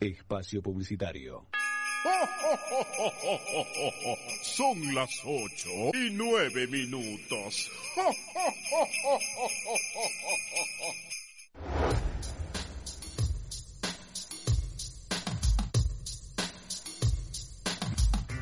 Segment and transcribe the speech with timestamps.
[0.00, 1.46] Espacio Publicitario.
[4.42, 7.70] Son las ocho y nueve minutos.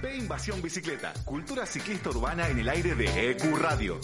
[0.00, 3.98] Ve Invasión Bicicleta, cultura ciclista urbana en el aire de EQ Radio.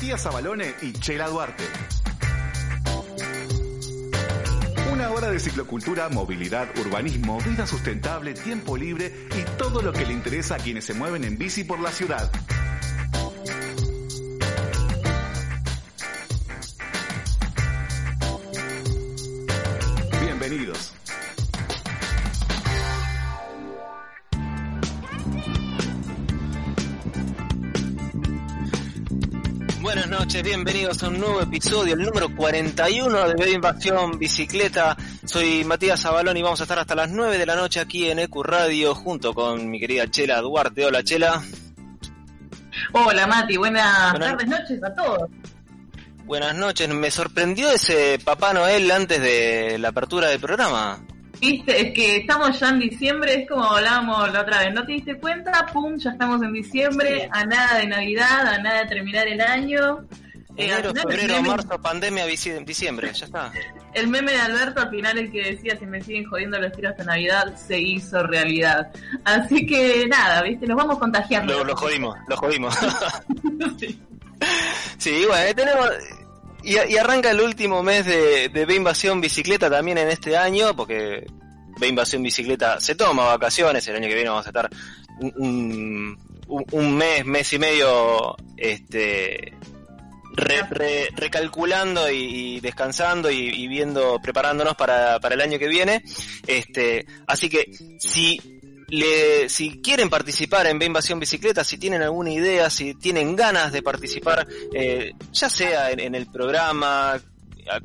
[0.00, 1.62] Matías Abalone y Chela Duarte.
[4.90, 10.14] Una hora de ciclocultura, movilidad, urbanismo, vida sustentable, tiempo libre y todo lo que le
[10.14, 12.32] interesa a quienes se mueven en bici por la ciudad.
[30.40, 34.96] Noches, bienvenidos a un nuevo episodio, el número 41 de Bebe Invasión Bicicleta.
[35.24, 38.18] Soy Matías Abalón y vamos a estar hasta las 9 de la noche aquí en
[38.18, 40.86] EQ Radio junto con mi querida Chela Duarte.
[40.86, 41.42] Hola Chela.
[42.92, 45.28] Hola Mati, buenas, Buenas- tardes, noches a todos.
[46.24, 51.00] Buenas noches, me sorprendió ese Papá Noel antes de la apertura del programa.
[51.40, 54.92] Viste, es que estamos ya en diciembre, es como hablábamos la otra vez, ¿no te
[54.92, 55.66] diste cuenta?
[55.72, 57.28] Pum, ya estamos en diciembre, Sí.
[57.32, 60.06] a nada de Navidad, a nada de terminar el año.
[60.60, 63.52] Eh, Enero, febrero, meme- marzo, pandemia, diciembre, ya está.
[63.94, 66.96] El meme de Alberto al final el que decía si me siguen jodiendo los tiros
[66.96, 68.90] de Navidad se hizo realidad.
[69.24, 71.52] Así que nada, viste, nos vamos contagiando.
[71.58, 72.74] Lo, lo jodimos, lo jodimos.
[73.78, 74.00] Sí.
[74.98, 75.88] Sí, bueno, ahí tenemos.
[76.62, 80.74] Y, y arranca el último mes de, de B Invasión Bicicleta también en este año,
[80.76, 81.26] porque
[81.78, 83.86] B Invasión Bicicleta se toma vacaciones.
[83.88, 84.68] El año que viene vamos a estar
[85.20, 89.52] un- un mes, mes y medio, este.
[90.34, 96.02] Re- re- recalculando y, y descansando y, viendo, preparándonos para, para el año que viene.
[96.46, 97.66] Este, así que
[97.98, 98.40] si
[98.88, 103.72] le, si quieren participar en B Invasión Bicicleta, si tienen alguna idea, si tienen ganas
[103.72, 107.20] de participar, eh, ya sea en, en el programa,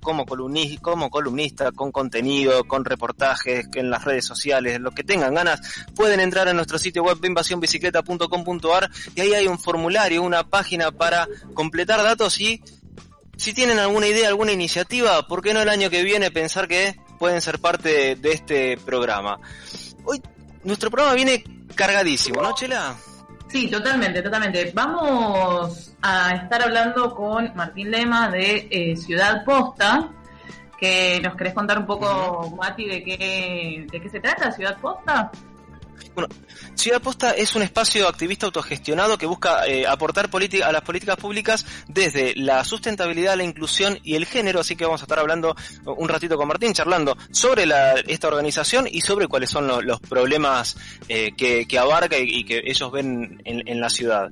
[0.02, 5.62] como columnista, con contenido, con reportajes, en las redes sociales, lo que tengan ganas,
[5.96, 11.28] pueden entrar a nuestro sitio web beinvasionbicicleta.com.ar y ahí hay un formulario, una página para
[11.54, 12.62] completar datos y
[13.38, 16.96] si tienen alguna idea, alguna iniciativa, ¿por qué no el año que viene pensar que
[17.20, 19.40] pueden ser parte de este programa?
[20.06, 20.22] Hoy
[20.64, 21.44] nuestro programa viene
[21.76, 22.96] cargadísimo, ¿no, Chela?
[23.56, 24.70] Sí, totalmente, totalmente.
[24.76, 30.10] Vamos a estar hablando con Martín Lema de eh, Ciudad Posta,
[30.78, 35.32] que nos querés contar un poco, Mati, de qué, de qué se trata Ciudad Posta.
[36.76, 40.30] Ciudad Posta es un espacio activista autogestionado que busca eh, aportar
[40.64, 45.02] a las políticas públicas desde la sustentabilidad, la inclusión y el género, así que vamos
[45.02, 49.50] a estar hablando un ratito con Martín, charlando sobre la- esta organización y sobre cuáles
[49.50, 54.30] son lo- los problemas eh, que, abarca y, que ellos ven en, en la ciudad.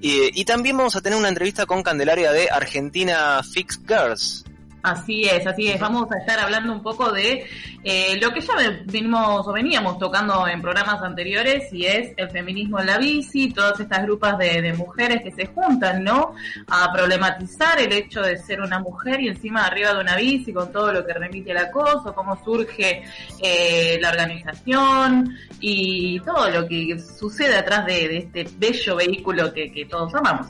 [0.00, 4.44] Y, y también vamos a tener una entrevista con Candelaria de Argentina Fix Girls.
[4.84, 5.80] Así es, así es.
[5.80, 7.46] Vamos a estar hablando un poco de
[7.82, 8.52] eh, lo que ya
[8.84, 13.80] venimos o veníamos tocando en programas anteriores y es el feminismo en la bici, todas
[13.80, 16.34] estas grupas de, de mujeres que se juntan, ¿no?
[16.68, 20.70] A problematizar el hecho de ser una mujer y encima arriba de una bici con
[20.70, 23.04] todo lo que remite al acoso, cómo surge
[23.42, 29.72] eh, la organización y todo lo que sucede atrás de, de este bello vehículo que,
[29.72, 30.48] que todos amamos.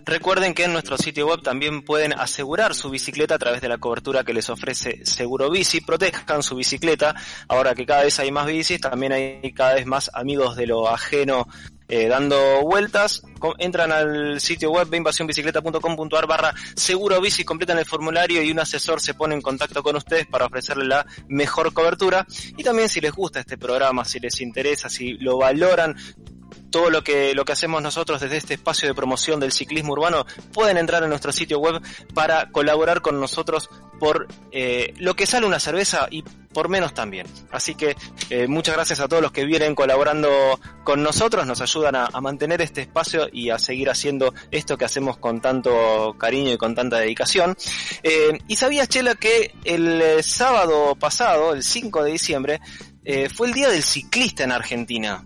[0.05, 3.77] Recuerden que en nuestro sitio web también pueden asegurar su bicicleta a través de la
[3.77, 5.81] cobertura que les ofrece Seguro Bici.
[5.81, 7.15] Protejan su bicicleta.
[7.47, 10.89] Ahora que cada vez hay más bicis, también hay cada vez más amigos de lo
[10.89, 11.47] ajeno
[11.91, 13.21] eh, dando vueltas.
[13.57, 19.13] Entran al sitio web beinvasionbicicleta.com.ar barra Seguro Bici, completan el formulario y un asesor se
[19.13, 22.25] pone en contacto con ustedes para ofrecerle la mejor cobertura.
[22.55, 25.97] Y también si les gusta este programa, si les interesa, si lo valoran,
[26.71, 30.25] todo lo que, lo que hacemos nosotros desde este espacio de promoción del ciclismo urbano,
[30.53, 31.81] pueden entrar en nuestro sitio web
[32.13, 33.69] para colaborar con nosotros
[33.99, 37.27] por eh, lo que sale una cerveza y por menos también.
[37.51, 37.95] Así que
[38.31, 42.61] eh, muchas gracias a todos los que vienen colaborando con nosotros, nos ayudan a, mantener
[42.61, 46.97] este espacio y a seguir haciendo esto que hacemos con tanto cariño y con tanta
[46.97, 47.55] dedicación.
[48.01, 52.59] Eh, y sabías, Chela, que el sábado pasado, el 5 de diciembre,
[53.35, 55.23] fue el Día del Ciclista en Argentina.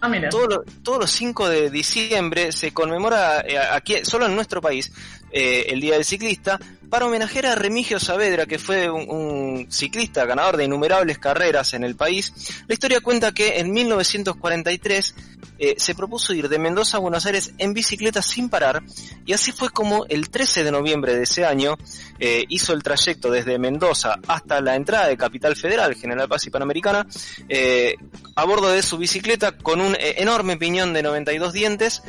[0.00, 0.10] Ah.
[0.30, 4.92] Todos los 5 de diciembre se conmemora aquí, solo en nuestro país,
[5.32, 6.58] el Día del Ciclista,
[6.88, 11.96] para homenajear a Remigio Saavedra, que fue un, ciclista ganador de innumerables carreras en el
[11.96, 12.32] país.
[12.68, 15.14] La historia cuenta que en 1943
[15.58, 18.82] eh, se propuso ir de Mendoza a Buenos Aires en bicicleta sin parar
[19.24, 21.76] y así fue como el 13 de noviembre de ese año
[22.18, 26.50] eh, hizo el trayecto desde Mendoza hasta la entrada de Capital Federal, General Paz y
[26.50, 27.06] Panamericana,
[27.48, 27.96] eh,
[28.34, 32.02] a bordo de su bicicleta con un enorme piñón de 92 dientes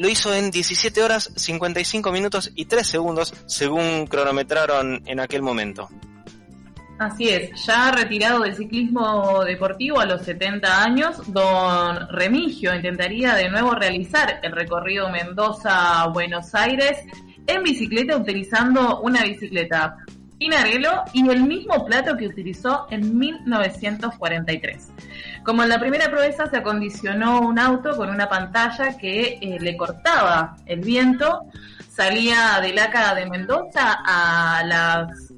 [0.00, 5.90] lo hizo en 17 horas 55 minutos y 3 segundos, según cronometraron en aquel momento.
[6.98, 13.50] Así es, ya retirado del ciclismo deportivo a los 70 años, don Remigio intentaría de
[13.50, 16.98] nuevo realizar el recorrido Mendoza-Buenos Aires
[17.46, 19.98] en bicicleta utilizando una bicicleta
[20.38, 24.88] Pinarello y el mismo plato que utilizó en 1943.
[25.50, 29.76] Como en la primera proeza se acondicionó un auto con una pantalla que eh, le
[29.76, 31.46] cortaba el viento,
[31.88, 35.32] salía de Laca de Mendoza a las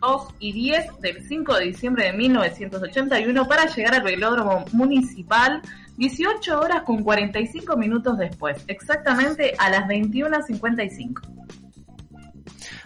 [0.00, 5.60] 2 y 10 del 5 de diciembre de 1981 para llegar al velódromo municipal
[5.98, 11.20] 18 horas con 45 minutos después, exactamente a las 21.55.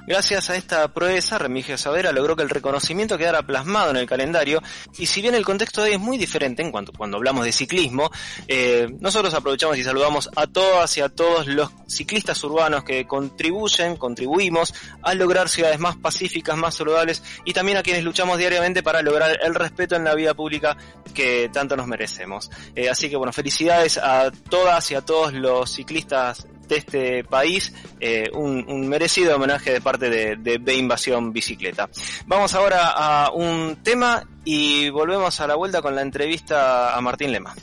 [0.07, 4.63] Gracias a esta proeza, Remigio Savera logró que el reconocimiento quedara plasmado en el calendario
[4.99, 8.11] y si bien el contexto de es muy diferente en cuanto cuando hablamos de ciclismo,
[8.47, 13.97] eh, nosotros aprovechamos y saludamos a todas y a todos los ciclistas urbanos que contribuyen,
[13.97, 19.01] contribuimos a lograr ciudades más pacíficas, más saludables y también a quienes luchamos diariamente para
[19.01, 20.77] lograr el respeto en la vida pública
[21.15, 22.51] que tanto nos merecemos.
[22.75, 27.73] Eh, así que bueno, felicidades a todas y a todos los ciclistas de este país,
[28.01, 31.89] eh, un, merecido homenaje de parte de, de, Invasión Bicicleta.
[32.27, 37.33] Vamos ahora a un tema y volvemos a la vuelta con la entrevista a Martín
[37.33, 37.55] Lema.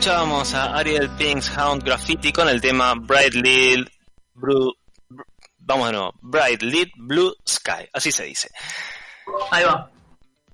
[0.00, 3.86] Escuchábamos a Ariel Pink's Hound Graffiti con el tema Bright Lit
[4.32, 4.72] Blue,
[5.58, 8.48] vamos de nuevo, Bright Lit Blue Sky, así se dice.
[9.50, 9.90] Ahí va.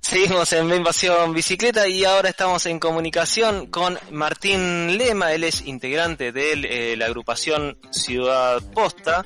[0.01, 6.33] Seguimos en Invasión Bicicleta y ahora estamos en comunicación con Martín Lema, él es integrante
[6.33, 9.25] de eh, la agrupación Ciudad Posta,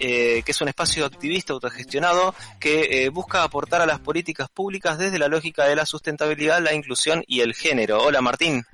[0.00, 4.98] eh, que es un espacio activista autogestionado que eh, busca aportar a las políticas públicas
[4.98, 8.02] desde la lógica de la sustentabilidad, la inclusión y el género.
[8.02, 8.64] Hola Martín.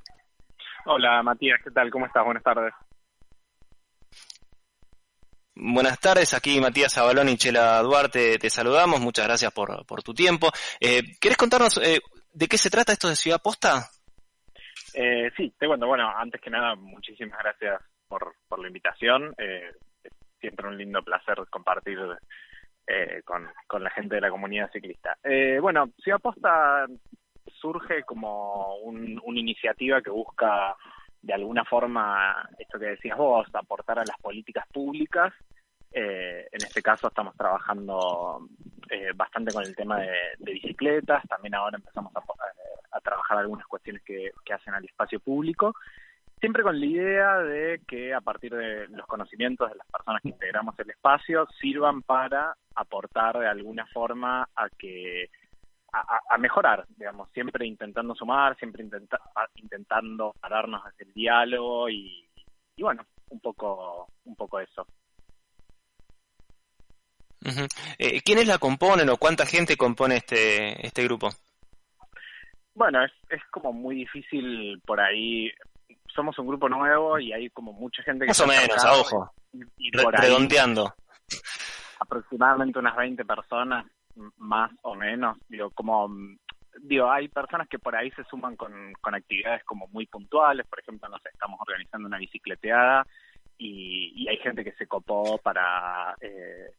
[0.89, 1.91] Hola Matías, ¿qué tal?
[1.91, 2.23] ¿Cómo estás?
[2.23, 2.73] Buenas tardes.
[5.53, 10.13] Buenas tardes, aquí Matías Abalón y Chela Duarte, te saludamos, muchas gracias por, por tu
[10.13, 10.49] tiempo.
[10.79, 11.99] Eh, ¿Querés contarnos eh,
[12.31, 13.89] de qué se trata esto de Ciudad Posta?
[14.93, 19.73] Eh, sí, te cuento, bueno, antes que nada, muchísimas gracias por, por la invitación, eh,
[20.39, 21.99] siempre un lindo placer compartir
[22.87, 25.17] eh, con, con la gente de la comunidad ciclista.
[25.21, 26.85] Eh, bueno, Ciudad Posta
[27.59, 30.75] surge como un, una iniciativa que busca
[31.21, 35.33] de alguna forma, esto que decías vos, aportar a las políticas públicas.
[35.91, 38.47] Eh, en este caso estamos trabajando
[38.89, 42.19] eh, bastante con el tema de, bicicletas, también ahora empezamos a,
[42.91, 45.73] a, trabajar algunas cuestiones que hacen al espacio público,
[46.39, 50.29] siempre con la idea de que a partir de los conocimientos de las personas que
[50.29, 55.29] integramos el espacio sirvan para aportar de alguna forma a que
[55.99, 59.19] a, a, mejorar, digamos, siempre intentando sumar, siempre intenta,
[59.55, 62.27] intentando pararnos el diálogo y,
[62.75, 64.85] y, bueno, un poco, un poco eso.
[67.41, 67.67] Uh -huh.
[67.99, 71.29] eh, ¿Quiénes la componen o cuánta gente compone este, este grupo?
[72.73, 75.51] Bueno, es, es como muy difícil por ahí.
[76.13, 78.29] Somos un grupo nuevo y hay como mucha gente que...
[78.29, 79.31] Más o menos, a ojo.
[79.53, 80.93] Y, y Redondeando.
[81.99, 83.85] Aproximadamente unas 20 personas
[84.37, 86.09] más o menos, digo, como,
[86.81, 90.79] digo, hay personas que por ahí se suman con, con actividades como muy puntuales, por
[90.79, 93.05] ejemplo, no sé, estamos organizando una bicicleteada
[93.57, 96.71] y, y hay gente que se copó para, eh,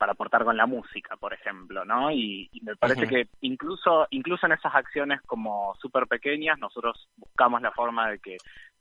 [0.00, 2.10] para aportar con la música, por ejemplo, ¿no?
[2.10, 3.08] Y, y me parece uh -huh.
[3.08, 8.38] que incluso, incluso en esas acciones como súper pequeñas, nosotros buscamos la forma de que,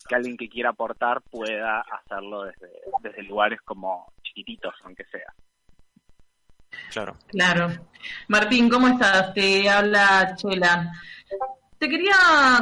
[0.07, 2.69] que alguien que quiera aportar pueda hacerlo desde,
[3.01, 5.33] desde lugares como chiquititos, aunque sea.
[6.91, 7.17] Claro.
[7.27, 7.69] Claro.
[8.27, 9.33] Martín, ¿cómo estás?
[9.33, 10.91] Te habla Chela.
[11.77, 12.13] Te quería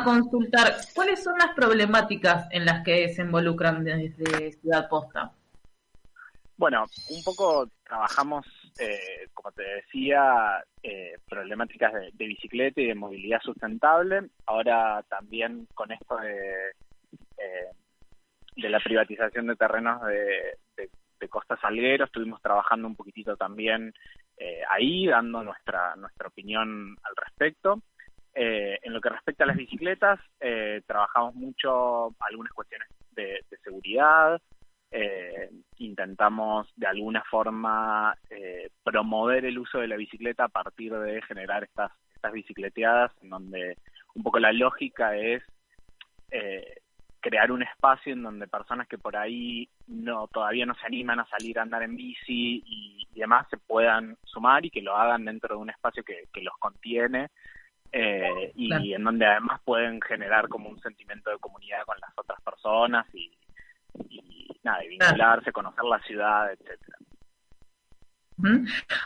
[0.04, 5.32] consultar, ¿cuáles son las problemáticas en las que se involucran desde Ciudad Posta?
[6.56, 8.46] Bueno, un poco trabajamos,
[8.80, 14.30] eh, como te decía, eh, problemáticas de, de, bicicleta y de movilidad sustentable.
[14.46, 16.72] Ahora también con esto de,
[17.38, 17.72] eh,
[18.56, 23.94] de la privatización de terrenos de, de de Costa Salguero, estuvimos trabajando un poquitito también
[24.38, 27.82] eh, ahí, dando nuestra, nuestra opinión al respecto.
[28.34, 33.58] Eh, en lo que respecta a las bicicletas, eh, trabajamos mucho algunas cuestiones de, de
[33.64, 34.40] seguridad,
[35.80, 38.16] intentamos de alguna forma
[38.84, 43.78] promover el uso de la bicicleta a partir de generar estas, estas bicicleteadas, en donde
[44.16, 45.44] un poco la lógica es
[47.20, 51.28] crear un espacio en donde personas que por ahí no todavía no se animan a
[51.28, 55.26] salir a andar en bici y, y demás se puedan sumar y que lo hagan
[55.26, 57.30] dentro de un espacio que, que los contiene
[57.92, 58.84] eh, y claro.
[58.86, 63.32] en donde además pueden generar como un sentimiento de comunidad con las otras personas y,
[64.10, 66.98] y nada, y vincularse, conocer la ciudad, etcétera.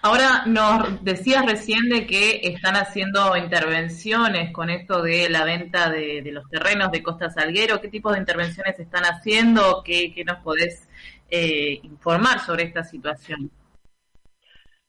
[0.01, 6.21] Ahora nos decías recién de que están haciendo intervenciones con esto de la venta de,
[6.31, 7.79] los terrenos de Costa Salguero.
[7.79, 9.83] ¿Qué tipo de intervenciones están haciendo?
[9.85, 10.89] ¿Qué, qué nos podés
[11.29, 13.49] eh, informar sobre esta situación?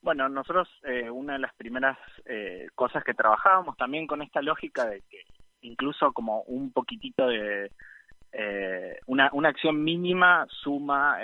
[0.01, 4.87] Bueno, nosotros eh, una de las primeras eh, cosas que trabajábamos también con esta lógica
[4.87, 5.23] de que
[5.61, 7.71] incluso como un poquitito de
[8.33, 11.19] eh, una, una acción mínima suma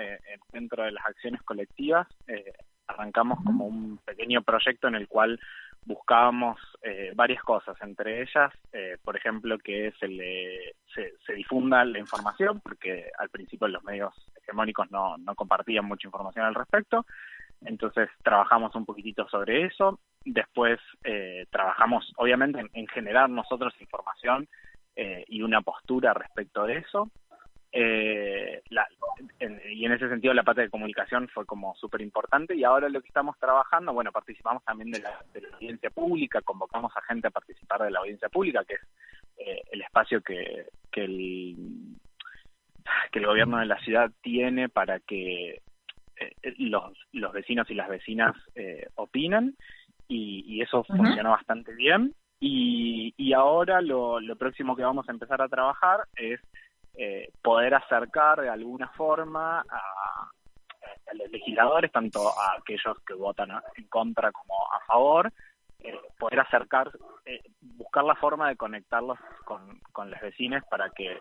[0.53, 2.07] dentro de las acciones colectivas
[2.89, 5.39] arrancamos como un pequeño proyecto en el cual
[5.85, 11.99] buscábamos eh, varias cosas, entre ellas, eh, por ejemplo, que se, le, se, difunda la
[11.99, 17.07] información, porque al principio los medios hegemónicos no, no compartían mucha información al respecto,
[17.63, 24.49] entonces trabajamos un poquitito sobre eso, después eh, trabajamos obviamente en, en, generar nosotros información
[25.29, 27.09] y una postura respecto de eso,
[27.73, 28.87] eh, la,
[29.39, 32.89] en, y en ese sentido la parte de comunicación fue como súper importante y ahora
[32.89, 37.03] lo que estamos trabajando, bueno, participamos también de la, de la, audiencia pública, convocamos a
[37.03, 38.81] gente a participar de la audiencia pública, que es
[39.39, 41.57] eh, el espacio que, que, el,
[43.13, 45.61] que el gobierno de la ciudad tiene para que
[46.17, 49.57] eh, los, los vecinos y las vecinas eh, opinen
[50.09, 50.97] y, y eso uh -huh.
[50.97, 52.15] funcionó bastante bien.
[52.41, 56.41] Y, y ahora lo, lo próximo que vamos a empezar a trabajar es
[57.01, 60.31] eh, poder acercar de alguna forma a,
[61.15, 65.33] los legisladores, tanto a aquellos que votan en contra como a favor,
[65.79, 66.91] eh, poder acercar,
[67.25, 71.21] eh, buscar la forma de conectarlos con, con las vecinas para que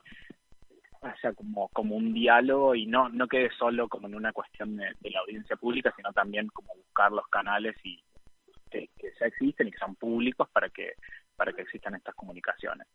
[1.21, 4.95] sea como, como un diálogo y no, no quede solo como en una cuestión de,
[5.03, 8.01] la audiencia pública, sino también como buscar los canales y
[8.71, 10.93] que, ya existen y que son públicos para que,
[11.35, 12.87] para que existan estas comunicaciones.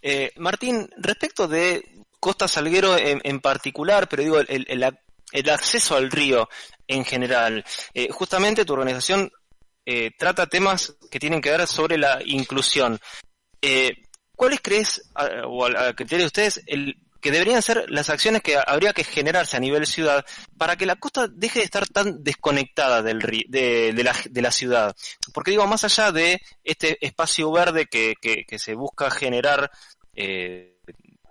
[0.00, 1.84] Eh, Martín, respecto de
[2.20, 6.48] Costa Salguero en, particular, pero digo, el, acceso al río
[6.86, 9.30] en general, eh, justamente tu organización
[9.84, 12.98] eh, trata temas que tienen que ver sobre la inclusión.
[14.34, 15.10] ¿Cuáles crees,
[15.46, 19.56] o al criterio de ustedes, el, que deberían ser las acciones que habría que generarse
[19.56, 20.26] a nivel ciudad
[20.58, 24.50] para que la costa deje de estar tan desconectada del, de, de, la, de la
[24.50, 24.94] ciudad.
[25.32, 29.70] Porque digo, más allá de este espacio verde que, que, se busca generar
[30.14, 30.76] eh,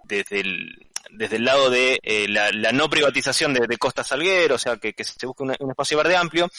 [0.06, 4.78] desde el, desde el lado de eh, la, no privatización de, Costa Salguero, o sea,
[4.78, 6.50] que, se busque un, espacio verde amplio,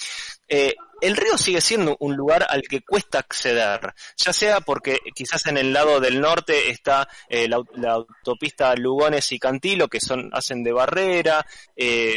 [0.49, 5.47] eh, el río sigue siendo un lugar al que cuesta acceder, ya sea porque quizás
[5.47, 10.63] en el lado del norte está eh, la, autopista Lugones y Cantilo, que son hacen
[10.63, 11.45] de barrera,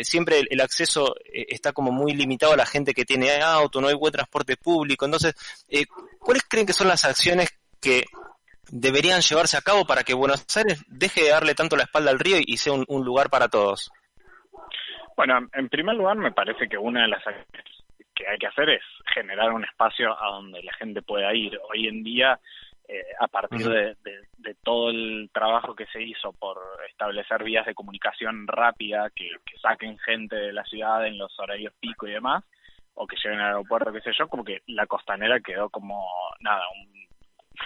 [0.03, 3.95] siempre el, acceso está como muy limitado a la gente que tiene auto, no hay
[3.95, 5.33] buen transporte público, entonces,
[6.19, 8.05] ¿cuáles creen que son las acciones que
[8.71, 12.19] deberían llevarse a cabo para que Buenos Aires deje de darle tanto la espalda al
[12.19, 13.91] río y sea un, lugar para todos?
[15.15, 17.23] Bueno, en primer lugar me parece que una de las
[18.13, 21.57] que hay que hacer es generar un espacio a donde la gente pueda ir.
[21.69, 22.39] Hoy en día,
[22.87, 23.95] eh, a partir de,
[24.63, 26.57] todo el trabajo que se hizo por
[26.89, 31.73] establecer vías de comunicación rápida que, que saquen gente de la ciudad en los horarios
[31.79, 32.43] pico y demás,
[32.95, 36.07] o que lleguen al aeropuerto, qué sé yo, como que la costanera quedó como,
[36.39, 37.05] nada, un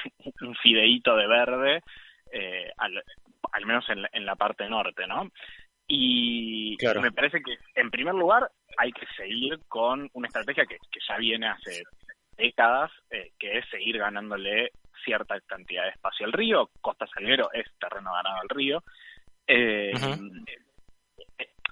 [0.41, 1.83] un fideíto de verde,
[2.31, 5.29] eh, al, menos en la, parte norte, ¿no?
[5.87, 10.77] Y me parece que, en primer lugar, hay que seguir con una estrategia que,
[11.07, 11.83] ya viene hace
[12.37, 14.71] décadas, eh, que es seguir ganándole
[15.03, 16.69] cierta cantidad de espacio al río.
[16.81, 18.83] Costa Salguero es terreno ganado al río.
[19.47, 19.91] Eh,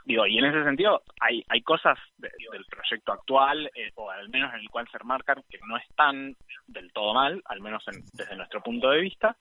[0.08, 4.54] digo, y en ese sentido hay, hay cosas del proyecto actual, eh, o al menos
[4.54, 6.34] en el cual se remarcan, que no están
[6.66, 7.84] del todo mal, al menos
[8.14, 9.36] desde nuestro punto de vista.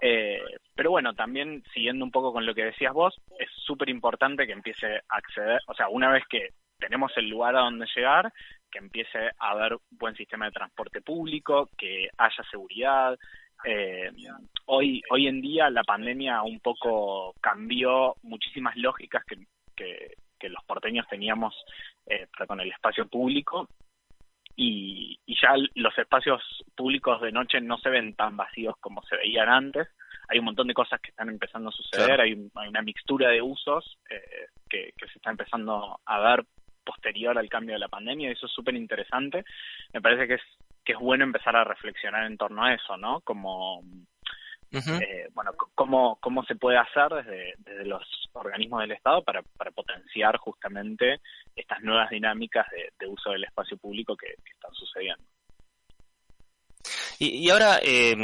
[0.00, 0.42] Eh,
[0.74, 4.52] pero bueno, también siguiendo un poco con lo que decías vos, es súper importante que
[4.52, 6.48] empiece a acceder, o sea, una vez que
[6.78, 8.32] tenemos el lugar a donde llegar,
[8.70, 13.16] que empiece a haber buen sistema de transporte público, que haya seguridad,
[13.64, 14.10] eh,
[14.66, 19.36] hoy, hoy en día la pandemia un poco cambió muchísimas lógicas que,
[20.38, 21.54] que, los porteños teníamos
[22.06, 23.68] eh, con el espacio público
[24.56, 26.42] y, ya los espacios
[26.74, 29.88] públicos de noche no se ven tan vacíos como se veían antes.
[30.28, 33.98] Hay un montón de cosas que están empezando a suceder, hay, una mixtura de usos
[34.10, 36.44] eh, que, se está empezando a dar
[36.84, 39.44] posterior al cambio de la pandemia y eso es súper interesante.
[39.92, 40.42] Me parece que es,
[40.84, 43.20] que es bueno empezar a reflexionar en torno a eso, ¿no?
[43.20, 43.82] Como
[44.72, 48.02] eh, bueno, cómo, cómo se puede hacer desde, desde los
[48.32, 51.20] organismos del Estado para, para potenciar justamente
[51.56, 52.66] estas nuevas dinámicas
[52.98, 55.24] de, uso del espacio público que, están sucediendo.
[57.18, 58.16] Y, ahora, eh,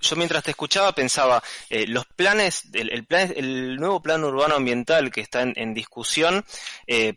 [0.00, 5.10] yo mientras te escuchaba pensaba, eh, los planes, el, plan, el nuevo plan urbano ambiental
[5.10, 6.44] que está en, discusión,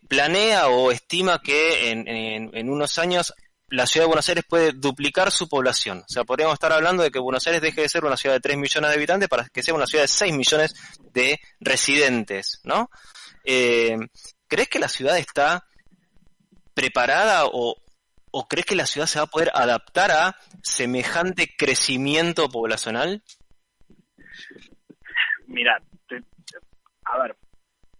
[0.09, 3.33] planea o estima que en, en, unos años
[3.71, 5.99] la ciudad de Buenos Aires puede duplicar su población.
[5.99, 8.41] O sea, podríamos estar hablando de que Buenos Aires deje de ser una ciudad de
[8.41, 10.75] 3 millones de habitantes para que sea una ciudad de 6 millones
[11.13, 12.89] de residentes, ¿no?
[13.45, 13.95] Eh,
[14.47, 15.65] ¿Crees que la ciudad está
[16.73, 17.77] preparada o,
[18.49, 23.23] crees que la ciudad se va a poder adaptar a semejante crecimiento poblacional?
[25.47, 25.81] Mira,
[27.05, 27.37] a ver,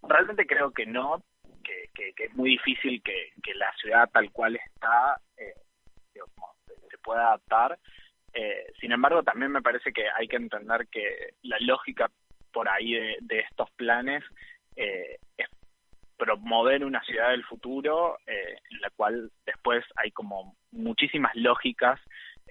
[0.04, 1.24] realmente creo que no,
[1.94, 5.54] que, es muy difícil que, la ciudad tal cual está eh,
[6.14, 7.78] se pueda adaptar.
[8.34, 12.10] Eh, sin embargo, también me parece que hay que entender que la lógica
[12.52, 14.24] por ahí de, estos planes
[14.76, 15.48] eh, es
[16.18, 22.00] promover una ciudad del futuro en la cual después hay como muchísimas lógicas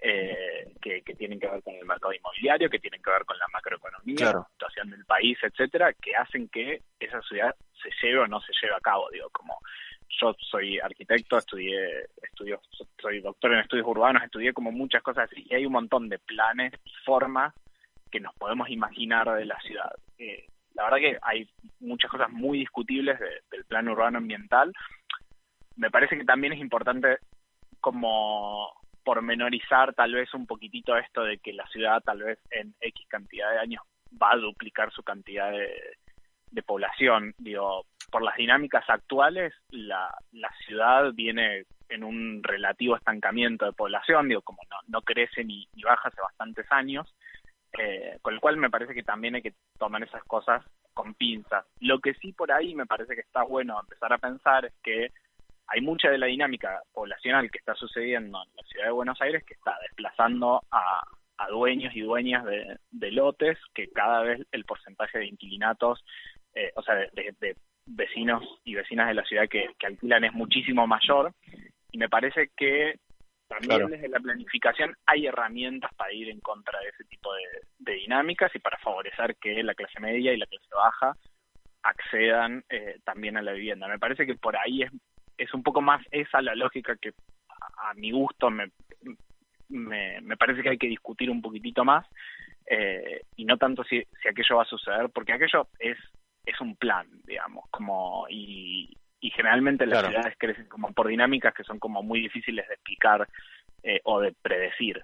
[0.00, 4.32] que, tienen que ver con el mercado inmobiliario, que tienen que ver con la macroeconomía,
[4.32, 8.52] la situación del país, etcétera, que hacen que esa ciudad se lleve o no se
[8.60, 9.10] lleve a cabo.
[9.10, 9.58] Digo, como
[10.20, 12.60] yo soy arquitecto, estudié, estudio,
[13.00, 16.18] soy doctor en estudios urbanos, estudié como muchas cosas así, y hay un montón de
[16.18, 17.54] planes y formas
[18.10, 19.92] que nos podemos imaginar de la ciudad.
[20.18, 21.48] Eh, la verdad que hay
[21.80, 23.18] muchas cosas muy discutibles
[23.50, 24.72] del plan urbano ambiental.
[25.76, 27.18] Me parece que también es importante
[27.80, 33.06] como pormenorizar tal vez un poquitito esto de que la ciudad tal vez en X
[33.08, 33.82] cantidad de años
[34.20, 37.34] va a duplicar su cantidad de, población.
[37.38, 44.28] Digo, por las dinámicas actuales, la, la ciudad viene en un relativo estancamiento de población,
[44.28, 47.12] digo, como no, no crece ni, baja hace bastantes años,
[47.78, 51.64] eh, con el cual me parece que también hay que tomar esas cosas con pinzas.
[51.80, 55.12] Lo que sí por ahí me parece que está bueno empezar a pensar es que
[55.70, 59.44] hay mucha de la dinámica poblacional que está sucediendo en la ciudad de Buenos Aires
[59.44, 61.02] que está desplazando a,
[61.50, 66.04] dueños y dueñas de, lotes, que cada vez el porcentaje de inquilinatos,
[66.54, 67.56] eh, o sea, de,
[67.87, 71.33] vecinos y vecinas de la ciudad que, alquilan es muchísimo mayor.
[71.92, 72.96] Y me parece que
[73.48, 78.54] también desde la planificación hay herramientas para ir en contra de ese tipo de, dinámicas
[78.54, 81.14] y para favorecer que la clase media y la clase baja
[81.83, 83.88] accedan eh, también a la vivienda.
[83.88, 84.90] Me parece que por ahí es
[85.40, 87.12] es un poco más esa la lógica que
[87.48, 88.70] a, mi gusto me,
[89.68, 92.07] me, parece que hay que discutir un poquitito más
[92.66, 95.98] eh, y no tanto si, si aquello va a suceder, porque aquello es,
[96.44, 101.64] es un plan, digamos, como y, y generalmente las ciudades crecen como por dinámicas que
[101.64, 103.29] son como muy difíciles de explicar
[103.83, 105.03] eh, o de predecir.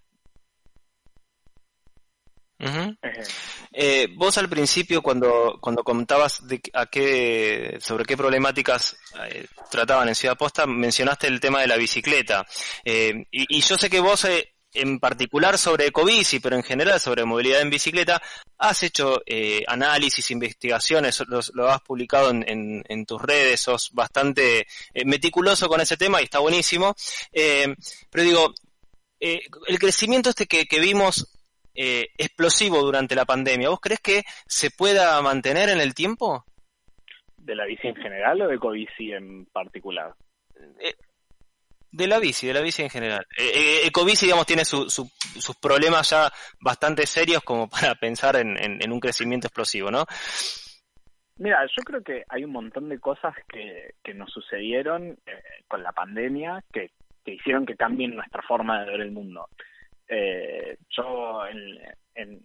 [2.58, 8.96] Eh, vos al principio cuando, cuando comentabas de a qué, sobre qué problemáticas
[9.28, 12.46] eh, trataban en Ciudad Posta, mencionaste el tema de la bicicleta.
[12.84, 14.26] Eh, y, yo sé que vos,
[14.72, 18.22] en particular sobre ecobici, pero en general sobre movilidad en bicicleta,
[18.58, 19.20] has hecho
[19.66, 24.66] análisis, investigaciones, lo, has publicado en, en, tus redes, sos bastante
[25.04, 26.94] meticuloso con ese tema y está buenísimo.
[27.30, 28.54] pero digo,
[29.20, 31.35] el crecimiento este que, que vimos
[31.76, 36.44] eh, explosivo durante la pandemia, ¿vos crees que se pueda mantener en el tiempo?
[37.36, 40.14] ¿De la bici en general o de Ecobici en particular?
[40.80, 40.94] Eh,
[41.92, 43.26] de la bici, de la bici en general.
[43.38, 45.10] Eh, Ecobici, digamos, tiene sus
[45.60, 50.04] problemas ya bastante serios como para pensar en, un crecimiento explosivo, ¿no?
[51.38, 55.18] Mira, yo creo que hay un montón de cosas que, que nos sucedieron
[55.68, 59.46] con la pandemia que, que hicieron que cambien nuestra forma de ver el mundo
[60.08, 62.40] eh, yo en,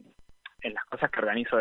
[0.63, 1.57] las cosas que organizo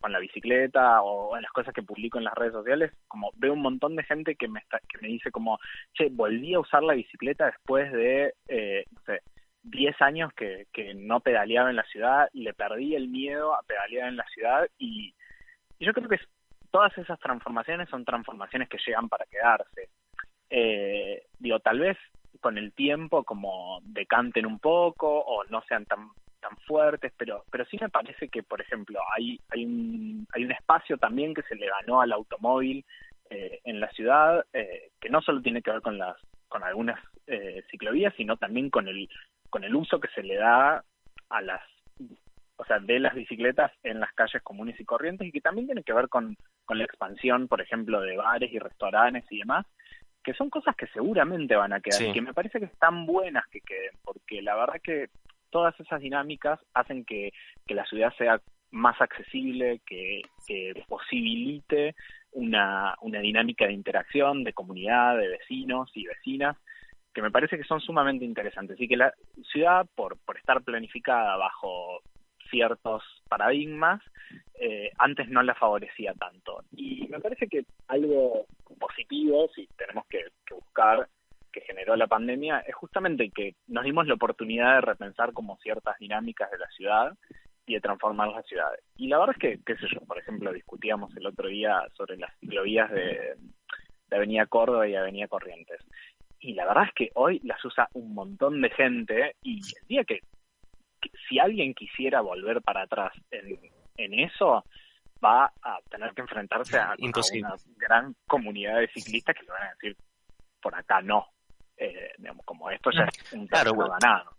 [0.00, 3.52] con la bicicleta o en las cosas que publico en las redes sociales, como veo
[3.52, 5.58] un montón de gente que me, está, que me dice como,
[5.94, 9.22] che, volví a usar la bicicleta después de, eh, no sé,
[9.62, 14.08] 10 años que, que no pedaleaba en la ciudad, le perdí el miedo a pedalear
[14.08, 15.14] en la ciudad y,
[15.82, 16.20] yo creo que
[16.70, 19.88] todas esas transformaciones son transformaciones que llegan para quedarse.
[20.48, 21.98] Eh, digo, tal vez
[22.40, 26.08] con el tiempo como decanten un poco o no sean tan
[26.40, 30.52] tan fuertes, pero pero sí me parece que, por ejemplo, hay hay un hay un
[30.52, 32.84] espacio también que se le ganó al automóvil
[33.30, 36.16] eh, en la ciudad eh, que no solo tiene que ver con las
[36.48, 39.08] con algunas eh, ciclovías, sino también con el
[39.50, 40.84] con el uso que se le da
[41.28, 41.62] a las
[42.62, 45.82] o sea, de las bicicletas en las calles comunes y corrientes y que también tiene
[45.82, 49.66] que ver con, con la expansión, por ejemplo, de bares y restaurantes y demás,
[50.22, 53.46] que son cosas que seguramente van a quedar y que me parece que están buenas
[53.48, 55.08] que queden, porque la verdad que
[55.50, 57.32] todas esas dinámicas hacen que,
[57.66, 61.94] que la ciudad sea más accesible, que, que posibilite
[62.32, 66.56] una, una dinámica de interacción, de comunidad, de vecinos y vecinas,
[67.12, 68.80] que me parece que son sumamente interesantes.
[68.80, 69.12] Y que la
[69.52, 72.00] ciudad, por, por estar planificada bajo
[72.50, 74.00] ciertos paradigmas,
[74.58, 76.62] eh, antes no la favorecía tanto.
[76.72, 78.46] Y me parece que algo
[78.82, 81.08] positivo, si tenemos que, buscar,
[81.52, 85.96] que generó la pandemia, es justamente que nos dimos la oportunidad de repensar como ciertas
[85.98, 87.16] dinámicas de la ciudad
[87.66, 88.70] y de transformar la ciudad.
[88.96, 92.16] Y la verdad es que, qué sé yo, por ejemplo, discutíamos el otro día sobre
[92.16, 93.36] las ciclovías de,
[94.08, 95.80] de Avenida Córdoba y Avenida Corrientes.
[96.40, 100.04] Y la verdad es que hoy las usa un montón de gente y el día
[100.04, 100.20] que
[101.28, 104.64] si alguien quisiera volver para atrás en eso,
[105.22, 109.72] va a tener que enfrentarse a, una gran comunidad de ciclistas que le van a
[109.74, 109.96] decir,
[110.60, 111.26] por acá no.
[111.76, 114.36] Eh, digamos, como esto ya es un claro, ganado.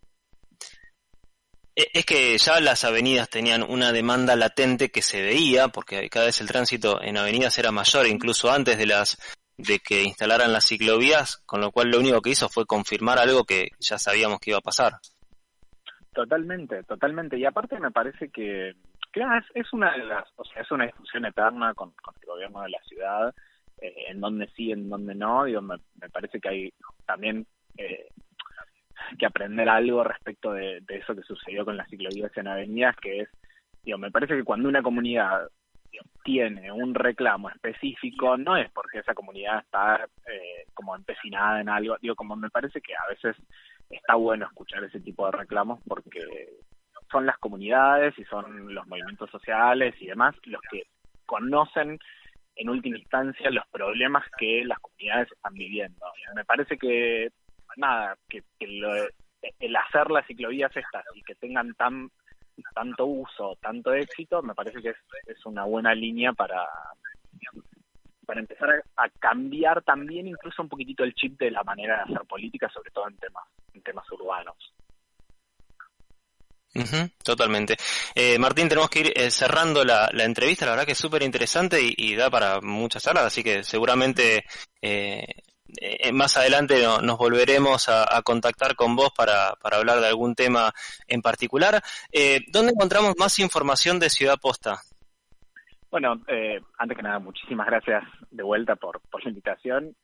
[1.76, 6.28] E, es que ya las avenidas tenían una demanda latente que se veía, porque cada
[6.28, 9.18] vez el tránsito en avenidas era mayor, incluso antes de las
[9.58, 13.44] de que instalaran las ciclovías, con lo cual lo único que hizo fue confirmar algo
[13.44, 14.94] que ya sabíamos que iba a pasar.
[16.14, 17.38] Totalmente, totalmente.
[17.38, 18.74] Y aparte me parece que,
[19.16, 22.70] es, es, una de las, o sea, es una discusión eterna con, el gobierno de
[22.70, 23.36] la ciudad,
[23.80, 25.46] eh, en donde sí, en donde no.
[25.46, 26.74] Digo, me, me parece que hay
[27.06, 27.46] también
[27.78, 28.08] eh,
[29.18, 33.30] que aprender algo respecto de, eso que sucedió con las ciclovías en avenidas, que es,
[33.84, 35.48] digo, me parece que cuando una comunidad
[36.24, 41.98] tiene un reclamo específico, no es porque esa comunidad está eh, como empecinada en algo,
[42.02, 43.36] digo, como me parece que a veces
[43.90, 46.20] está bueno escuchar ese tipo de reclamos porque
[47.14, 50.84] son las comunidades y son los movimientos sociales y demás los que
[51.26, 52.00] conocen
[52.56, 56.06] en última instancia los problemas que las comunidades están viviendo.
[56.36, 57.30] Me parece que
[57.78, 62.10] nada, que, el hacer las ciclovías estas y que tengan tan
[62.74, 64.90] tanto uso, tanto éxito, me parece que
[65.26, 66.68] es, una buena línea para,
[68.26, 72.28] para empezar a, cambiar también incluso un poquitito el chip de la manera de hacer
[72.28, 74.74] política, sobre todo en temas, en temas urbanos.
[77.24, 77.76] Totalmente.
[78.16, 81.80] Eh, Martín, tenemos que ir eh, cerrando la, entrevista, la verdad que es súper interesante
[81.82, 84.46] y, da para muchas charlas, así que seguramente
[84.82, 85.26] eh,
[86.12, 90.72] más adelante nos volveremos a, contactar con vos para, para, hablar de algún tema
[91.08, 91.82] en particular.
[92.48, 94.82] ¿Dónde encontramos más información de Ciudad Posta?
[95.90, 99.96] Bueno, eh, antes que nada, muchísimas gracias de vuelta por, por la invitación.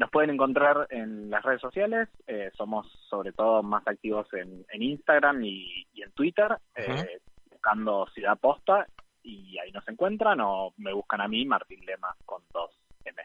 [0.00, 4.64] Eh, nos pueden encontrar en las redes sociales, eh, somos sobre todo más activos en,
[4.82, 6.56] Instagram y, en Twitter,
[7.50, 8.86] buscando Ciudad Posta,
[9.22, 12.70] y ahí nos encuentran, o me buscan a mí, Martín Lema, con dos
[13.04, 13.22] M.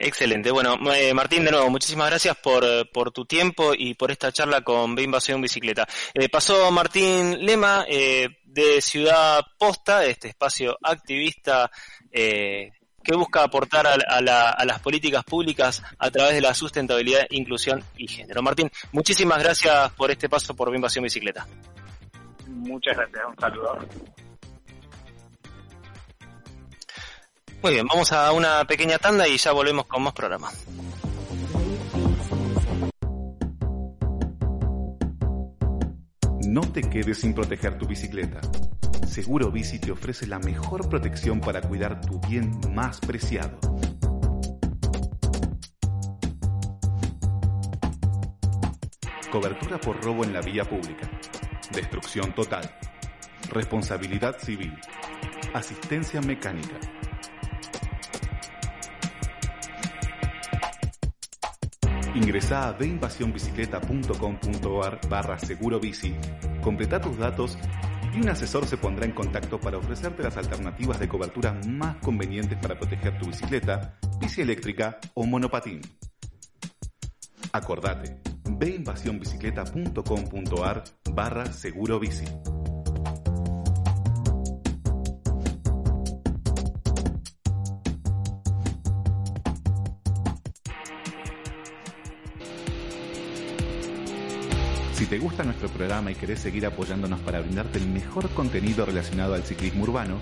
[0.00, 0.52] Excelente.
[0.52, 4.30] Bueno, eh, Martín, de nuevo, muchísimas gracias por, eh, por, tu tiempo y por esta
[4.30, 5.88] charla con B Invasión Bicicleta.
[6.14, 11.68] Eh, pasó Martín Lema de Ciudad Posta, este espacio activista
[13.02, 18.06] que busca aportar a, a, las políticas públicas a través de la sustentabilidad, inclusión y
[18.06, 18.42] género.
[18.42, 21.46] Martín, muchísimas gracias por este paso por Invasión Bicicleta.
[22.46, 23.78] Muchas gracias, un saludo.
[27.62, 30.50] Muy bien, vamos a una pequeña tanda y ya volvemos con más programa.
[36.46, 38.40] No te quedes sin proteger tu bicicleta.
[39.08, 43.58] Seguro Bici te ofrece la mejor protección para cuidar tu bien más preciado.
[49.32, 51.10] Cobertura por robo en la vía pública.
[51.72, 52.70] Destrucción total.
[53.50, 54.74] Responsabilidad civil.
[55.54, 56.78] Asistencia mecánica
[62.18, 65.78] Ingresa a deinvasionbicicleta.com.ar barra seguro
[67.00, 67.56] tus datos
[68.14, 72.58] y un asesor se pondrá en contacto para ofrecerte las alternativas de cobertura más convenientes
[72.58, 75.80] para proteger tu bicicleta, bici eléctrica o monopatín.
[77.52, 82.26] Acordate, veinvasionbicicleta.com.ar barra seguro bici.
[95.08, 99.42] Te gusta nuestro programa y querés seguir apoyándonos para brindarte el mejor contenido relacionado al
[99.42, 100.18] ciclismo urbano,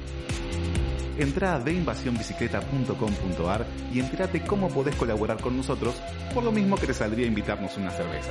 [1.18, 6.00] entra a deinvasionbicicleta.com.ar y entérate cómo podés colaborar con nosotros,
[6.32, 8.30] por lo mismo que te saldría invitarnos una cerveza.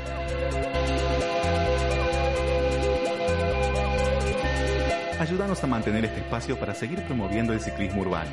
[5.20, 8.32] Ayúdanos a mantener este espacio para seguir promoviendo el ciclismo urbano.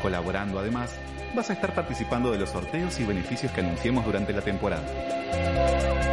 [0.00, 0.94] Colaborando además,
[1.34, 6.11] vas a estar participando de los sorteos y beneficios que anunciemos durante la temporada.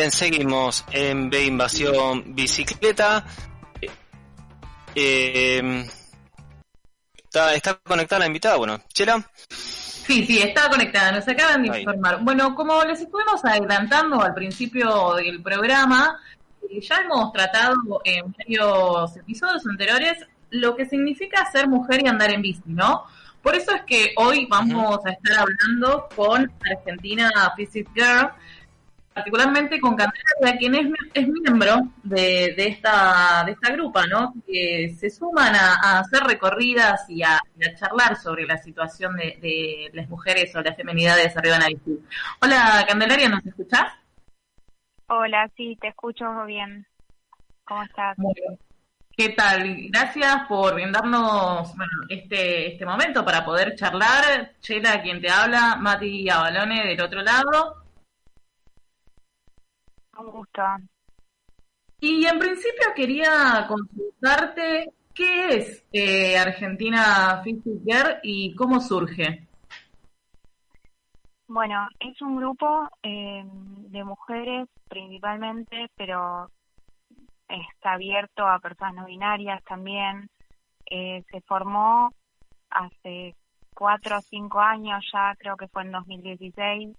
[0.00, 3.22] Bien, seguimos en B Invasión Bicicleta.
[4.94, 5.84] Eh,
[7.28, 9.22] está, conectada la invitada, bueno, Chela.
[9.50, 12.20] Sí, sí, está conectada, nos acaban de informar.
[12.22, 16.18] Bueno, como les estuvimos adelantando al principio del programa,
[16.70, 20.16] eh, ya hemos tratado en varios episodios anteriores
[20.48, 23.04] lo que significa ser mujer y andar en bici, ¿no?
[23.42, 28.30] Por eso es que hoy vamos a estar hablando con Argentina Physics Girl,
[29.12, 34.34] particularmente con Candelaria, quien es, es miembro de, de, esta, de esta grupa, ¿no?
[34.46, 37.38] Que se suman a, hacer recorridas y a,
[37.78, 41.98] charlar sobre la situación de, las mujeres o las feminidades arriba en bici.
[42.40, 43.92] Hola, Candelaria, ¿nos escuchás?
[45.08, 46.86] Hola, sí, te escucho bien.
[47.64, 48.16] ¿Cómo estás?
[48.18, 48.58] Muy bien.
[49.16, 49.88] ¿Qué tal?
[49.90, 54.52] Gracias por brindarnos bueno, este, este momento para poder charlar.
[54.60, 57.79] Chela, quien te habla, Mati Abalone del otro lado.
[62.00, 69.46] Y en principio quería consultarte qué es eh, Argentina Physics Girl y cómo surge.
[71.46, 76.48] Bueno, es un grupo eh, de mujeres principalmente, pero
[77.48, 80.30] está abierto a personas no binarias también.
[80.86, 82.10] Eh, se formó
[82.70, 83.34] hace
[83.74, 86.96] cuatro o cinco años ya, creo que fue en 2016,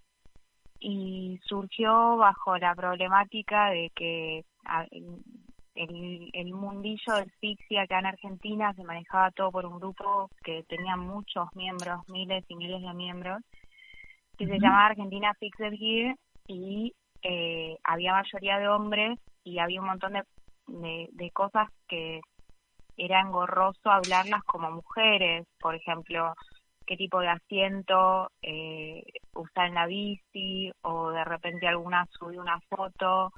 [0.82, 4.44] y surgió bajo la problemática de que
[5.76, 10.64] el, el mundillo del Pixie acá en Argentina se manejaba todo por un grupo que
[10.64, 13.42] tenía muchos miembros, miles y miles de miembros,
[14.38, 16.16] que se llamaba Argentina Fixed Gear
[16.48, 20.24] y eh, había mayoría de hombres y había un montón de,
[20.68, 22.22] de, de cosas que
[22.98, 26.34] era engorroso hablarlas como mujeres, por ejemplo,
[26.92, 29.02] qué tipo de asiento eh,
[29.34, 33.32] usar en la bici o de repente alguna subió una foto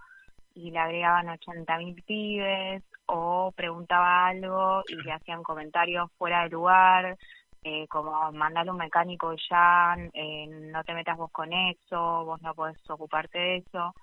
[0.56, 6.50] y le agregaban 80 mil pibes o preguntaba algo y le hacían comentarios fuera de
[6.50, 7.16] lugar,
[7.64, 12.56] eh, como mandarle un mecánico ya, eh, no te metas vos con eso, vos no
[12.56, 13.94] podés ocuparte de eso.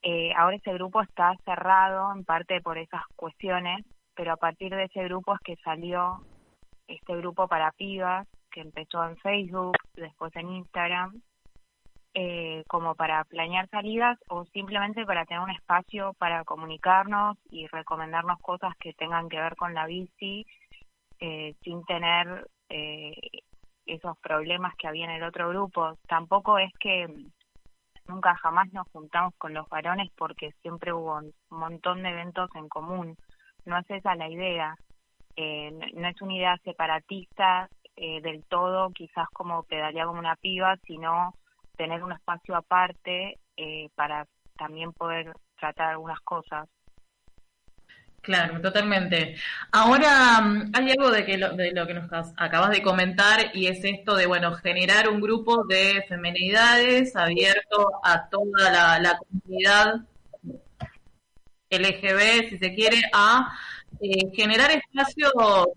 [0.00, 4.84] Eh, ahora ese grupo está cerrado en parte por esas cuestiones, pero a partir de
[4.84, 6.20] ese grupo es que salió
[6.86, 11.20] este grupo para pibas que empezó en Facebook, después en Instagram
[12.14, 18.40] eh, como para planear salidas o simplemente para tener un espacio para comunicarnos y recomendarnos
[18.40, 20.46] cosas que tengan que ver con la bici
[21.18, 23.16] eh, sin tener eh,
[23.86, 25.98] esos problemas que había en el otro grupo.
[26.06, 27.08] Tampoco es que
[28.06, 32.68] nunca jamás nos juntamos con los varones porque siempre hubo un montón de eventos en
[32.68, 33.16] común.
[33.64, 34.76] No es esa la idea.
[35.34, 40.76] Eh, no es una idea separatista eh, del todo, quizás como pedalear como una piba,
[40.86, 41.34] sino
[41.76, 44.26] tener un espacio aparte eh, para
[44.56, 46.68] también poder tratar algunas cosas.
[48.20, 49.36] Claro, totalmente.
[49.70, 53.66] Ahora mm, hay algo de, que lo, de lo que nos acabas de comentar y
[53.66, 60.06] es esto de, bueno, generar un grupo de femenidades abierto a toda la, la comunidad
[61.70, 63.52] LGB, si se quiere, a
[64.00, 65.32] eh, generar espacios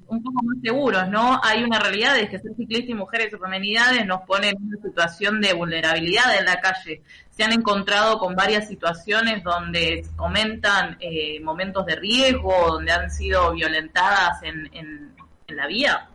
[0.07, 1.39] un poco más seguros, ¿no?
[1.43, 4.81] Hay una realidad de que ser ciclista y mujeres o femenidades nos pone en una
[4.81, 7.01] situación de vulnerabilidad en la calle.
[7.29, 13.53] Se han encontrado con varias situaciones donde comentan eh, momentos de riesgo, donde han sido
[13.53, 15.15] violentadas en, en,
[15.47, 16.09] en la vía.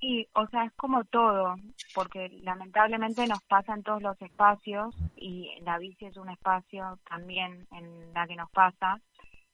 [0.00, 1.54] Sí, o sea, es como todo,
[1.94, 7.68] porque lamentablemente nos pasa en todos los espacios y la bici es un espacio también
[7.70, 9.00] en la que nos pasa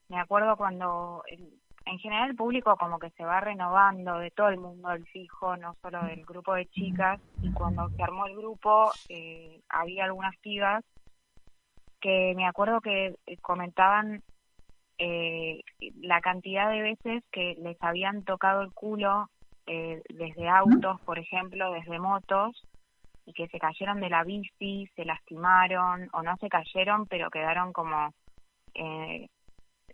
[0.09, 4.59] me acuerdo cuando en general el público como que se va renovando de todo el
[4.59, 8.91] mundo del fijo, no solo del grupo de chicas, y cuando se armó el grupo
[9.09, 10.85] eh, había algunas pibas
[12.01, 14.23] que me acuerdo que eh, comentaban
[14.99, 15.63] eh,
[16.01, 19.31] la cantidad de veces que les habían tocado el culo
[19.67, 22.65] eh, desde autos, por ejemplo, desde motos,
[23.27, 27.73] y que se cayeron de la bici, se lastimaron, o no se cayeron, pero quedaron
[27.73, 28.13] como
[28.75, 29.29] eh,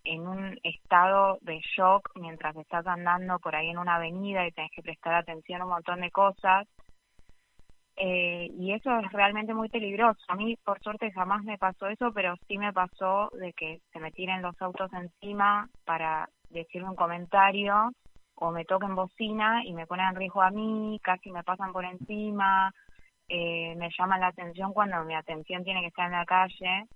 [0.05, 4.71] en un estado de shock mientras estás andando por ahí en una avenida y tenés
[4.73, 6.69] que prestar atención a un montón de cosas.
[7.97, 10.21] Eh, y eso es realmente muy peligroso.
[10.29, 14.01] A mí, por suerte, jamás me pasó eso, pero sí me pasó de que se
[14.01, 17.93] me tiren los autos encima para decirme un comentario
[18.35, 21.85] o me toquen bocina y me ponen en riesgo a mí, casi me pasan por
[21.85, 22.73] encima,
[23.29, 26.87] eh, me llaman la atención cuando mi atención tiene que estar en la calle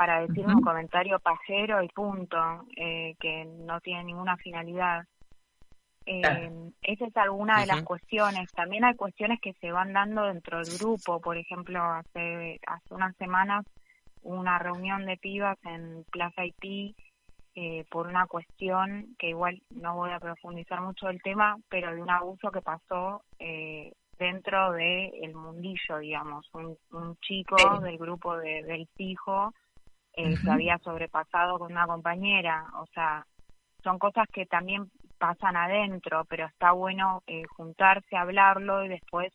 [0.00, 2.38] para decir un comentario pajero y punto,
[2.74, 5.04] eh, que no tiene ninguna finalidad.
[6.06, 8.50] Eh, esa es alguna de las cuestiones.
[8.52, 11.20] También hay cuestiones que se van dando dentro del grupo.
[11.20, 13.66] Por ejemplo, hace, hace unas semanas
[14.22, 16.96] hubo una reunión de pibas en Plaza Haití
[17.54, 22.00] eh, por una cuestión que igual no voy a profundizar mucho el tema, pero de
[22.00, 26.48] un abuso que pasó eh, dentro del el mundillo, digamos.
[26.54, 29.52] Un, un chico del grupo de, del fijo
[30.14, 33.26] eh, se había sobrepasado con una compañera, o sea,
[33.82, 39.32] son cosas que también pasan adentro, pero está bueno eh, juntarse, hablarlo y después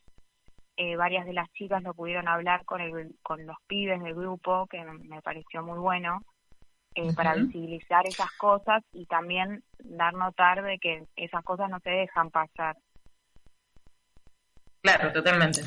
[0.77, 4.67] eh, varias de las chicas lo pudieron hablar con, el, con los pibes del grupo,
[4.67, 6.21] que me pareció muy bueno,
[6.95, 11.89] eh, para visibilizar esas cosas y también dar notar de que esas cosas no se
[11.89, 12.77] dejan pasar.
[14.81, 15.61] Claro, totalmente.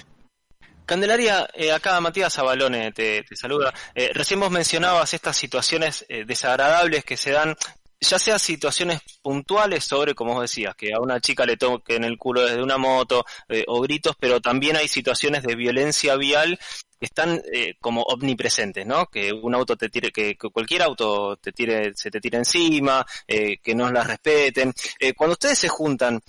[0.88, 3.74] Candelaria, eh, acá Matías Abalone te, saluda.
[3.94, 7.54] Eh, recién vos mencionabas estas situaciones eh, desagradables que se dan,
[8.00, 12.16] ya sea situaciones puntuales sobre, como vos decías, que a una chica le toquen el
[12.16, 16.58] culo desde una moto eh, o gritos, pero también hay situaciones de violencia vial
[16.98, 17.42] que están
[17.80, 19.06] como omnipresentes, ¿no?
[19.06, 23.06] Que un auto te tire, que, que cualquier auto te tire, se te tire encima,
[23.26, 24.74] que no las respeten.
[25.14, 26.20] Cuando ustedes se juntan,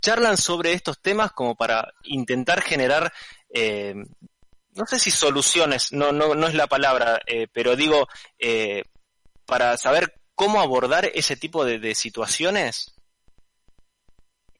[0.00, 3.12] charlan sobre estos temas como para intentar generar
[3.54, 3.94] eh,
[4.76, 8.06] no sé si soluciones, no, no, no es la palabra, eh, pero digo,
[8.38, 8.84] eh,
[9.46, 12.96] para saber cómo abordar ese tipo de, situaciones.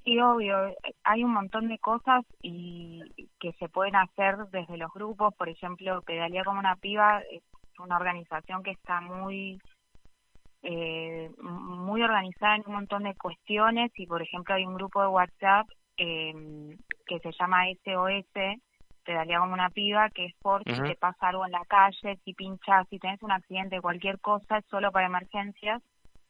[0.04, 0.56] Sí, obvio,
[1.04, 3.02] hay un montón de cosas y
[3.38, 7.42] que se pueden hacer desde los grupos, por ejemplo, Pedalía como una piba es
[7.78, 9.58] una organización que está muy
[10.62, 15.08] eh, muy organizada en un montón de cuestiones y, por ejemplo, hay un grupo de
[15.08, 18.60] WhatsApp eh, que se llama SOS,
[19.04, 22.18] te daría como una piba, que es por si te pasa algo en la calle,
[22.24, 25.82] si pinchas, si tenés un accidente, cualquier cosa, es solo para emergencias,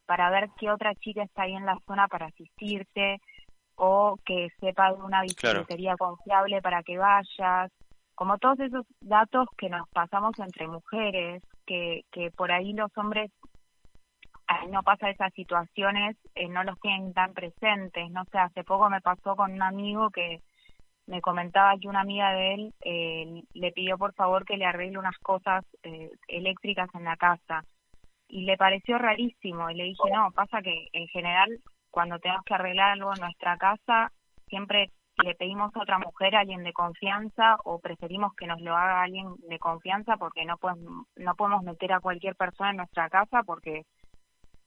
[0.05, 3.19] para ver qué otra chica está ahí en la zona para asistirte
[3.75, 7.71] o que sepa de una bicicletería confiable para que vayas,
[8.15, 13.31] como todos esos datos que nos pasamos entre mujeres, que, que por ahí los hombres
[14.69, 18.11] no pasa esas situaciones, eh, no los tienen tan presentes.
[18.11, 20.41] No sé, hace poco me pasó con un amigo que
[21.11, 24.97] me comentaba que una amiga de él eh, le pidió por favor que le arregle
[24.97, 27.65] unas cosas eh, eléctricas en la casa
[28.29, 31.49] y le pareció rarísimo y le dije no, pasa que en general
[31.89, 34.09] cuando tenemos que arreglar algo en nuestra casa
[34.47, 34.89] siempre
[35.21, 39.03] le pedimos a otra mujer, a alguien de confianza, o preferimos que nos lo haga
[39.03, 43.43] alguien de confianza porque no podemos, no podemos meter a cualquier persona en nuestra casa
[43.43, 43.83] porque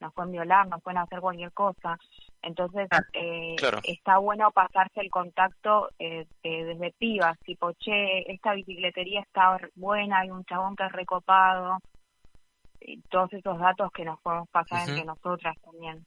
[0.00, 1.98] nos pueden violar, nos pueden hacer cualquier cosa.
[2.44, 9.22] Entonces, ah, eh, está bueno pasarse el contacto eh, desde pibas, tipo, che, esta bicicletería
[9.22, 11.78] está buena, hay un chabón que es recopado,
[12.80, 16.04] y todos esos datos que nos podemos pasar entre nosotras también.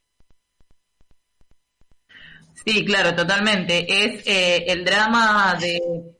[2.53, 3.85] Sí, claro, totalmente.
[3.87, 6.16] Es eh, el drama de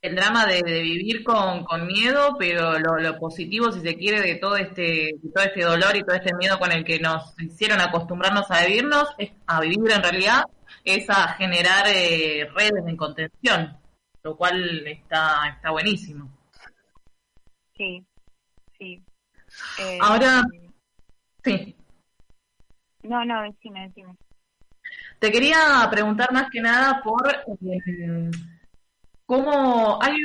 [0.00, 4.56] el drama de, vivir con, con, miedo, pero lo, positivo, si se quiere, de todo
[4.56, 8.64] este todo este dolor y todo este miedo con el que nos hicieron acostumbrarnos a
[8.64, 10.44] vivirnos, es, a vivir en realidad,
[10.84, 13.76] es a generar eh, redes de contención,
[14.22, 16.30] lo cual está está buenísimo.
[17.76, 18.04] Sí,
[18.78, 19.02] sí.
[20.00, 20.70] Ahora, eh,
[21.44, 21.76] sí.
[23.02, 24.16] No, no, decime, decime.
[25.18, 28.30] Te quería preguntar más que nada por eh,
[29.28, 30.24] cómo hay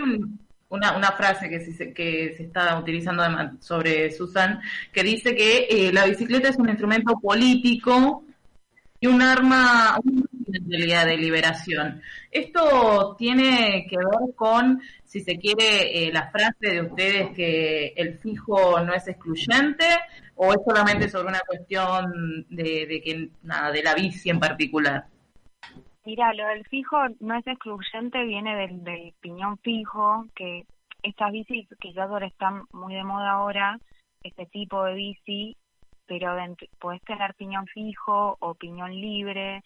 [0.70, 3.22] una, una, frase que se, que se está utilizando
[3.60, 4.62] sobre Susan
[4.94, 8.24] que dice que eh, la bicicleta es un instrumento político
[9.02, 12.02] y un arma, de liberación.
[12.32, 18.18] Esto tiene que ver con, si se quiere, eh, la frase de ustedes que el
[18.20, 19.86] fijo no es excluyente
[20.36, 25.08] o es solamente sobre una cuestión de, de que nada de la bici en particular.
[26.06, 30.66] Mira, lo del fijo no es excluyente, viene del, del piñón fijo, que
[31.02, 33.80] estas bicis que ya están muy de moda ahora,
[34.22, 35.56] este tipo de bici,
[36.06, 36.36] pero
[36.80, 39.64] puedes tener piñón fijo o piñón libre,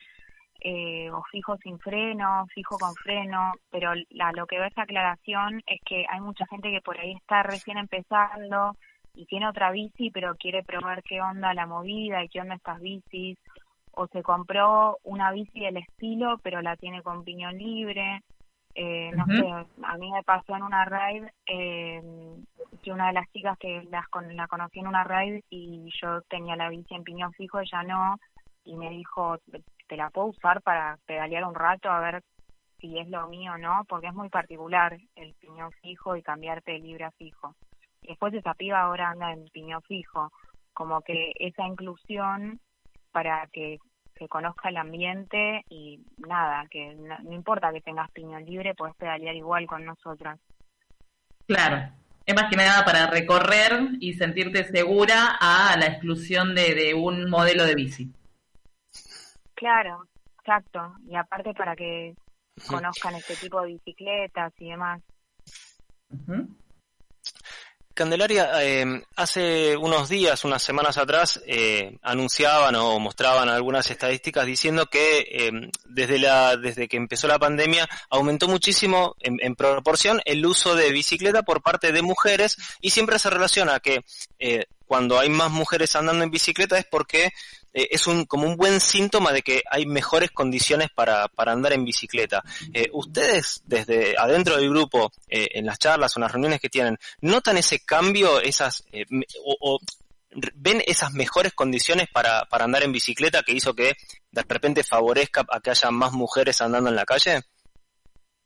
[0.59, 5.61] eh, o fijo sin freno, fijo con freno, pero la, lo que veo esa aclaración
[5.65, 8.75] es que hay mucha gente que por ahí está recién empezando
[9.15, 12.79] y tiene otra bici, pero quiere probar qué onda la movida y qué onda estas
[12.79, 13.38] bicis,
[13.97, 18.21] o se compró una bici del estilo, pero la tiene con piñón libre.
[18.75, 19.49] Eh, no sé,
[19.83, 21.99] a mí me pasó en una ride eh,
[22.83, 26.55] que una de las chicas que las la conocí en una ride y yo tenía
[26.55, 28.17] la bici en piñón fijo, ella no,
[28.63, 29.39] y me dijo,
[29.87, 32.23] te la puedo usar para pedalear un rato a ver
[32.79, 36.73] si es lo mío o no, porque es muy particular el piñón fijo y cambiarte
[36.73, 37.55] de libre a fijo.
[38.03, 40.31] Y después esa piba ahora anda en piñón fijo,
[40.73, 42.59] como que esa inclusión
[43.18, 43.80] para que
[44.15, 49.36] se conozca el ambiente y nada, que no, importa que tengas piñón libre, puedes pedalear
[49.36, 50.39] igual con nosotras.
[51.47, 51.91] Claro,
[52.24, 57.28] es más que nada para recorrer y sentirte segura a la exclusión de, de un
[57.28, 58.13] modelo de bici.
[59.55, 60.03] Claro,
[60.38, 60.93] exacto.
[61.09, 62.13] Y aparte para que
[62.68, 65.01] conozcan este tipo de bicicletas y demás.
[67.97, 74.85] Candelaria, eh, hace unos días, unas semanas atrás, eh, anunciaban o mostraban algunas estadísticas diciendo
[74.85, 75.51] que eh,
[75.85, 81.41] desde, la, desde que empezó la pandemia aumentó muchísimo en, proporción el uso de bicicleta
[81.41, 84.03] por parte de mujeres y siempre se relaciona que
[84.85, 87.31] cuando hay más mujeres andando en bicicleta es porque
[87.74, 91.74] eh, es un, como un buen síntoma de que hay mejores condiciones para, para andar
[91.74, 92.43] en bicicleta.
[92.74, 96.70] Eh, ustedes, desde adentro del grupo, eh, en las charlas o en las reuniones que
[96.70, 98.84] tienen, ¿notan ese cambio, esas,
[99.43, 99.80] o,
[100.55, 103.93] ven esas mejores condiciones para, para andar en bicicleta que hizo que
[104.32, 107.41] de repente favorezca a que haya más mujeres andando en la calle?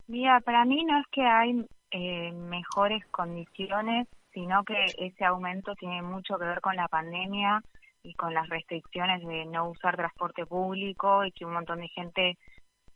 [0.08, 6.38] Mira, para mí no es que hay mejores condiciones, sino que ese aumento tiene mucho
[6.38, 7.62] que ver con la pandemia
[8.04, 12.38] y con las restricciones de no usar transporte público y que un montón de gente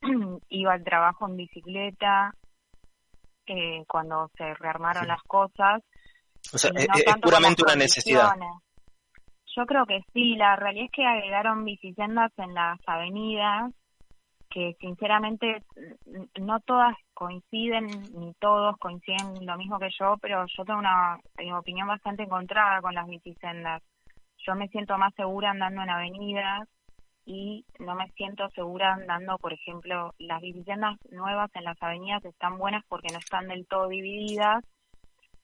[0.50, 2.34] iba al trabajo en bicicleta
[3.48, 5.84] eh, cuando se rearmaron las cosas.
[6.54, 6.88] O sea, es,
[7.22, 8.34] puramente una necesidad.
[9.56, 13.72] Yo creo que sí, la realidad es que agregaron bicisendas en las avenidas
[14.50, 15.64] que sinceramente
[16.40, 21.20] no todas coinciden ni todos coinciden lo mismo que yo, pero yo tengo una,
[21.58, 23.82] opinión bastante encontrada con las bicisendas
[24.46, 26.68] yo me siento más segura andando en avenidas
[27.26, 32.58] y no me siento segura andando, por ejemplo, las viviendas nuevas en las avenidas están
[32.58, 34.64] buenas porque no están del todo divididas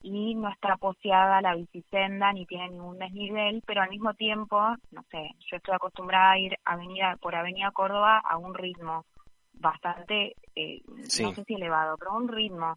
[0.00, 4.58] y no está poseada la bicisenda ni tiene ningún desnivel, pero al mismo tiempo,
[4.90, 9.04] no sé, yo estoy acostumbrada a ir avenida por Avenida Córdoba a un ritmo
[9.52, 12.76] bastante, eh, no sé si elevado, pero un ritmo.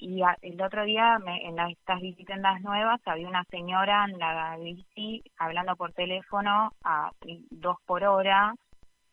[0.00, 5.22] Y el otro día me, en estas bicisendas nuevas había una señora en la bici
[5.36, 7.10] hablando por teléfono a
[7.50, 8.54] dos por hora.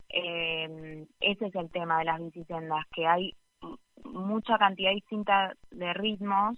[0.08, 3.36] Eh, ese es el tema de las bicisendas, que hay
[4.06, 6.58] mucha cantidad distinta de ritmos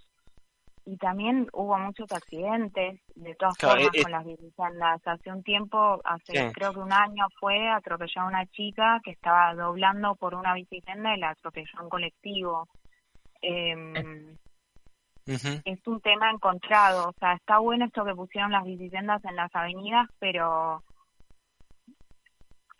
[0.86, 5.00] y también hubo muchos accidentes de todas formas eh, con las bicisendas.
[5.06, 9.54] Hace un tiempo, hace creo que un año fue, atropelló a una chica que estaba
[9.54, 12.68] doblando por una bicisenda y la atropelló un colectivo.
[13.42, 14.36] Em,
[15.26, 19.54] es un tema encontrado, o sea, está bueno esto que pusieron las bicisendas en las
[19.54, 20.82] avenidas, pero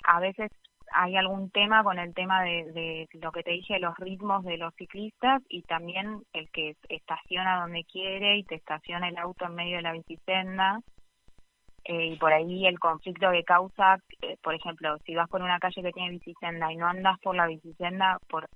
[0.04, 0.50] a veces
[0.92, 4.74] hay algún tema con el tema de, lo que te dije, los ritmos de los
[4.74, 9.76] ciclistas y también el que estaciona donde quiere y te estaciona el auto en medio
[9.76, 10.80] de la bicisenda.
[11.84, 15.58] Eh, y por ahí el conflicto que causa, eh, por ejemplo, si vas por una
[15.58, 18.48] calle que tiene bicisenda y no andas por la bicisenda por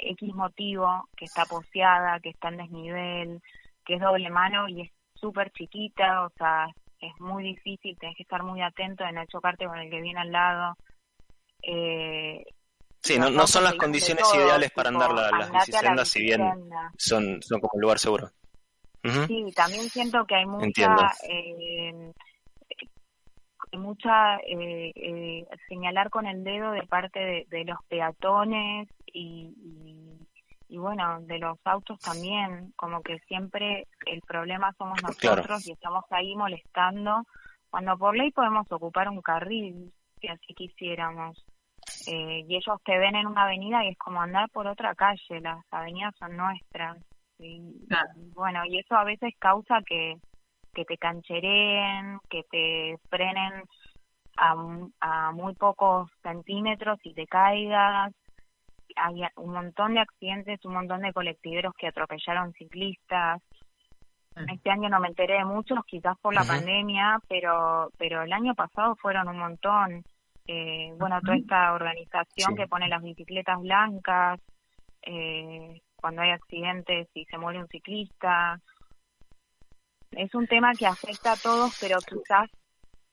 [0.00, 3.42] X motivo, que está poseada, que está en desnivel,
[3.84, 6.66] que es doble mano y es súper chiquita, o sea,
[7.00, 10.20] es muy difícil, tienes que estar muy atento en no chocarte con el que viene
[10.20, 10.76] al lado.
[11.62, 12.44] Eh,
[13.02, 16.42] sí, no, no son las condiciones ideales para andar las bicisendas, si bien
[16.96, 18.30] son, son como un lugar seguro.
[19.02, 20.94] Sí, también siento que hay mucha,
[23.72, 29.54] eh, mucha eh, eh, señalar con el dedo de parte de, los peatones y,
[30.68, 36.04] y, bueno, de los autos también, como que siempre el problema somos nosotros y estamos
[36.10, 37.24] ahí molestando,
[37.70, 41.44] cuando por ley podemos ocupar un carril, si así quisiéramos.
[42.06, 45.40] Eh, y ellos te ven en una avenida y es como andar por otra calle,
[45.40, 46.98] las avenidas son nuestras.
[47.38, 47.86] Y,
[48.34, 50.16] bueno, y eso a veces causa que,
[50.72, 53.64] que te canchereen, que te frenen
[54.36, 54.54] a,
[55.00, 58.12] a muy pocos centímetros y te caigas.
[58.96, 63.40] Hay un montón de accidentes, un montón de colectiveros que atropellaron ciclistas.
[64.36, 64.50] Mm.
[64.50, 68.54] Este año no me enteré de muchos, quizás por la pandemia, pero pero el año
[68.54, 70.04] pasado fueron un montón
[70.52, 74.40] eh, bueno, toda esta organización que pone las bicicletas blancas,
[75.02, 78.60] eh, cuando hay accidentes y se muere un ciclista.
[80.12, 82.50] Es un tema que afecta a todos, pero quizás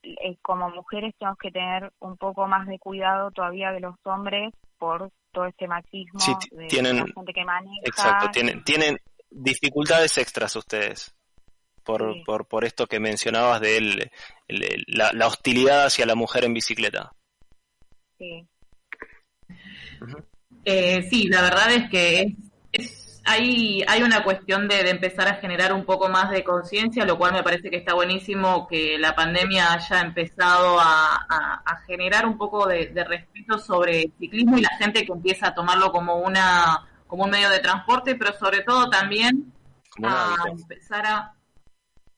[0.04, 4.54] eh, como mujeres tenemos que tener un poco más de cuidado todavía de los hombres
[4.78, 6.20] por todo este machismo
[6.52, 7.82] de tienen, la gente que maneja.
[7.84, 8.98] Exacto, tienen, tienen
[9.30, 11.14] dificultades extras ustedes
[11.84, 14.12] por, por, por esto que mencionabas de él,
[14.88, 17.14] la, la hostilidad hacia la mujer en bicicleta.
[18.18, 18.46] Sí.
[20.66, 22.36] Eh, sí, la verdad es que
[22.74, 27.18] es, hay, hay una cuestión de, empezar a generar un poco más de conciencia, lo
[27.18, 31.14] cual me parece que está buenísimo que la pandemia haya empezado a,
[31.86, 35.92] generar un poco de, respeto sobre el ciclismo y la gente que empieza a tomarlo
[35.92, 39.54] como una como un medio de transporte, pero sobre todo también
[40.04, 41.34] a empezar a,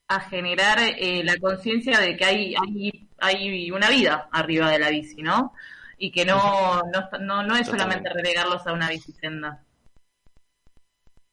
[0.08, 4.90] a generar eh, la conciencia de que hay, hay, hay una vida arriba de la
[4.90, 5.52] bici, ¿no?
[6.00, 6.80] y que no,
[7.20, 9.62] no, no, es solamente relegarlos a una bicicenda.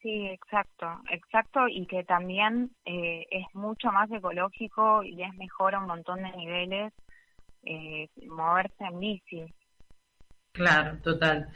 [0.02, 5.80] Sí, exacto, exacto, y que también eh, es mucho más ecológico y es mejor a
[5.80, 6.94] un montón de niveles
[7.64, 9.54] eh, moverse en bici.
[10.52, 11.50] Claro, total.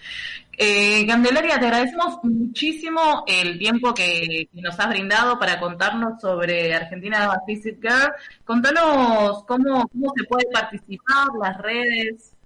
[0.56, 7.36] Eh, Candelaria, te agradecemos muchísimo el tiempo que, nos has brindado para contarnos sobre Argentina
[7.48, 8.14] Visit Girl.
[8.44, 12.38] Contanos cómo, cómo se puede participar, las redes.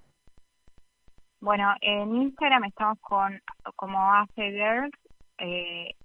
[1.41, 3.41] Bueno, en Instagram estamos con
[3.75, 4.93] como AFGirls,
[5.37, 5.95] eh,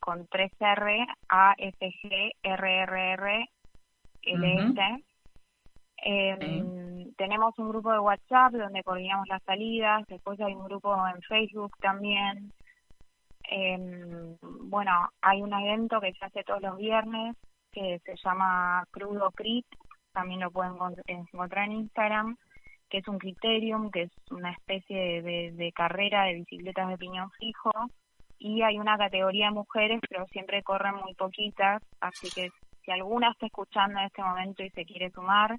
[0.00, 3.50] con 3R, A, F, G, R, R, R,
[4.22, 5.04] L, S.
[5.98, 11.22] Em, tenemos un grupo de WhatsApp donde coordinamos las salidas, después hay un grupo en
[11.22, 12.52] Facebook también.
[13.50, 17.36] Eh, bueno, hay un evento que se hace todos los viernes
[17.72, 19.66] que se llama Crudo Crit,
[20.12, 20.74] también lo pueden
[21.06, 22.36] encontrar en Instagram
[22.88, 27.72] que es un criterium, que es una especie de, carrera de bicicletas de piñón fijo,
[28.38, 32.50] y hay una categoría de mujeres, pero siempre corren muy poquitas, así que
[32.84, 35.56] si alguna está escuchando en este momento y se quiere sumar,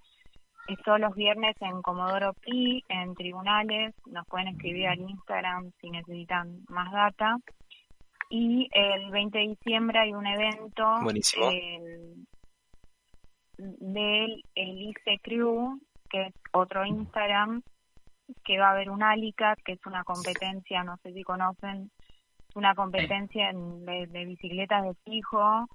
[0.67, 5.89] es todos los viernes en Comodoro Pi, en tribunales, nos pueden escribir al Instagram si
[5.89, 7.38] necesitan más data.
[8.30, 10.99] Y el 20 de diciembre hay un evento
[13.57, 17.61] del el ICE Crew, que es otro Instagram,
[18.43, 21.89] que va a haber un ALICAT, que es una competencia, no sé si conocen,
[22.55, 25.67] una competencia de, bicicletas de fijo,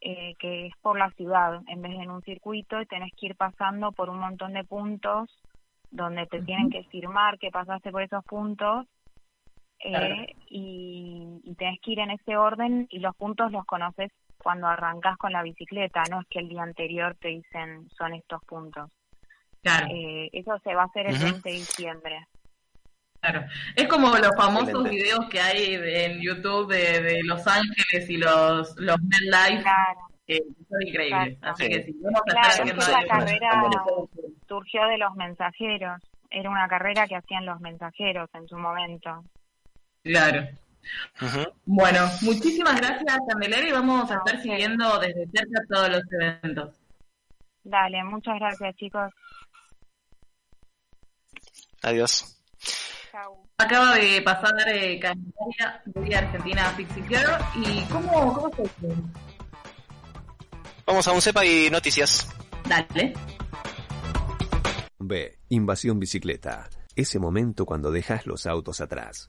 [0.00, 3.26] eh, que es por la ciudad, en vez de en un circuito, y tenés que
[3.26, 5.30] ir pasando por un montón de puntos
[5.90, 8.86] donde te tienen que firmar que pasaste por esos puntos
[9.78, 14.10] eh, y, y tenés que ir en ese orden y los puntos los conoces
[14.46, 18.44] cuando arrancas con la bicicleta, no es que el día anterior te dicen son estos
[18.44, 18.90] puntos.
[19.62, 19.88] Claro.
[19.90, 22.26] Eh, eso se va a hacer el 20 de diciembre.
[23.26, 23.46] Claro.
[23.74, 28.96] Es como los famosos videos que hay en YouTube de, Los Ángeles y los, los
[29.00, 29.62] Life.
[29.62, 30.00] Claro.
[30.68, 31.38] son increíbles.
[31.42, 33.62] Así que si la carrera
[34.48, 36.00] surgió de los mensajeros.
[36.30, 39.24] Era una carrera que hacían los mensajeros en su momento.
[40.02, 40.46] Claro.
[41.64, 46.74] Bueno, muchísimas gracias, Candelaria, y vamos a estar siguiendo desde cerca todos los eventos.
[47.64, 49.12] Dale, muchas gracias, chicos.
[51.82, 52.36] Adiós.
[53.58, 57.02] Acaba de pasar eh, Candelaria de Argentina Pixie
[57.56, 58.94] ¿Y cómo, cómo se
[60.86, 62.28] Vamos a un cepa y noticias.
[62.68, 63.14] Dale.
[64.98, 65.38] B.
[65.48, 66.68] Invasión bicicleta.
[66.94, 69.26] Ese momento cuando dejas los autos atrás.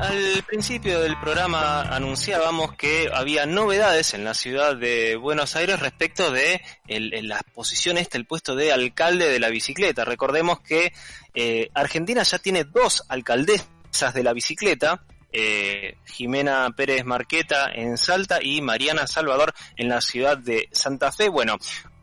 [0.00, 6.30] Al principio del programa anunciábamos que había novedades en la ciudad de Buenos Aires respecto
[6.30, 10.06] de la posición el puesto de alcalde de la bicicleta.
[10.06, 10.92] Recordemos que
[11.34, 18.42] eh, Argentina ya tiene dos alcaldesas de la bicicleta, eh, Jimena Pérez Marqueta en Salta
[18.42, 21.28] y Mariana Salvador en la ciudad de Santa Fe.
[21.28, 21.58] Bueno,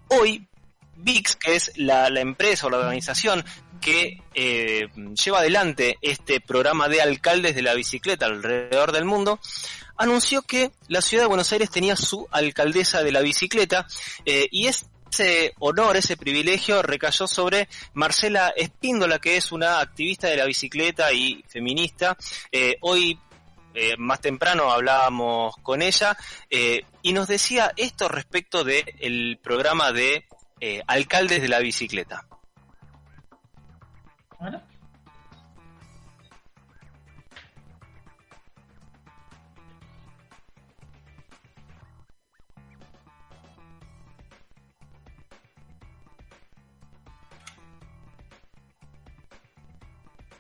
[0.10, 0.48] hoy
[0.98, 3.44] VIX, que es la, la, empresa o la organización
[3.80, 4.88] que eh,
[5.24, 9.40] lleva adelante este programa de alcaldes de la bicicleta alrededor del mundo,
[9.98, 13.88] anunció que la ciudad de Buenos Aires tenía su alcaldesa de la bicicleta
[14.26, 20.38] eh, y ese honor, ese privilegio recayó sobre Marcela Espíndola, que es una activista de
[20.38, 22.18] la bicicleta y feminista.
[22.52, 23.20] Eh, hoy
[24.00, 26.18] más temprano hablábamos con ella
[26.50, 30.26] y nos decía esto respecto del programa de
[30.88, 32.26] alcaldes de la bicicleta.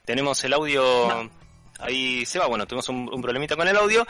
[0.05, 1.29] Tenemos el audio
[1.79, 4.05] ahí se va, bueno, tuvimos un, problemita con el audio.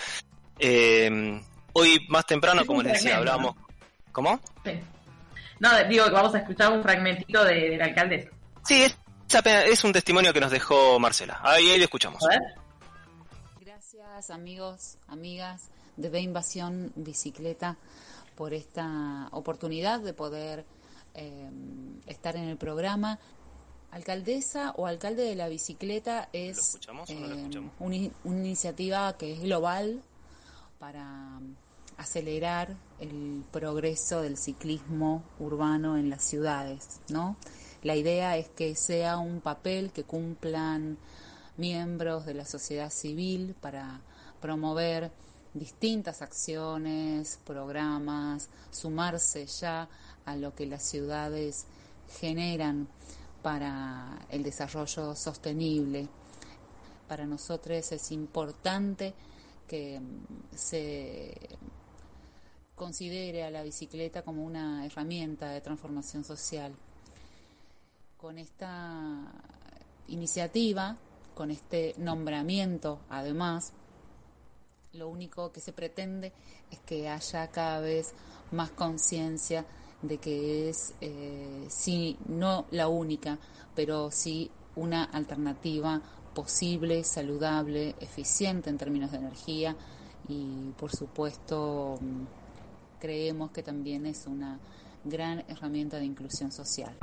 [0.60, 1.42] Eh,
[1.74, 3.56] hoy más temprano, como les decía, hablábamos...
[4.12, 4.40] ¿Cómo?
[5.60, 8.32] No, digo que vamos a escuchar un fragmentito de, del alcalde.
[8.64, 8.86] Sí,
[9.30, 11.40] es, un testimonio que nos dejó Marcela.
[11.44, 12.22] Ahí, ahí lo escuchamos.
[13.60, 17.78] Gracias amigos, amigas de B Invasión Bicicleta
[18.36, 20.66] por esta oportunidad de poder
[21.14, 21.50] eh,
[22.06, 23.20] estar en el programa.
[23.92, 30.02] Alcaldesa o alcalde de la bicicleta es eh, una, iniciativa que es global
[30.78, 31.40] para
[31.98, 37.38] acelerar el progreso del ciclismo urbano en las ciudades, ¿no?
[37.88, 40.98] La idea es que sea un papel que cumplan
[41.56, 44.02] miembros de la sociedad civil para
[44.42, 45.10] promover
[45.54, 49.88] distintas acciones, programas, sumarse ya
[50.26, 51.66] a lo que las ciudades
[52.20, 52.90] generan
[53.42, 56.10] para el desarrollo sostenible.
[57.08, 59.14] Para nosotros es importante
[59.66, 60.02] que
[60.54, 61.34] se
[62.76, 66.76] considere a la bicicleta como una herramienta de transformación social
[68.28, 69.32] con esta
[70.10, 70.98] iniciativa,
[71.34, 73.72] con este nombramiento además,
[74.92, 76.34] lo único que se pretende
[76.70, 78.14] es que haya cada vez
[78.52, 79.66] más conciencia
[80.02, 83.38] de que es, eh, sí, no la única,
[83.74, 86.02] pero sí una alternativa
[86.36, 89.74] posible, saludable, eficiente en términos de energía
[90.28, 91.98] y por supuesto
[93.00, 94.60] creemos que también es una
[95.06, 96.94] gran herramienta de inclusión social.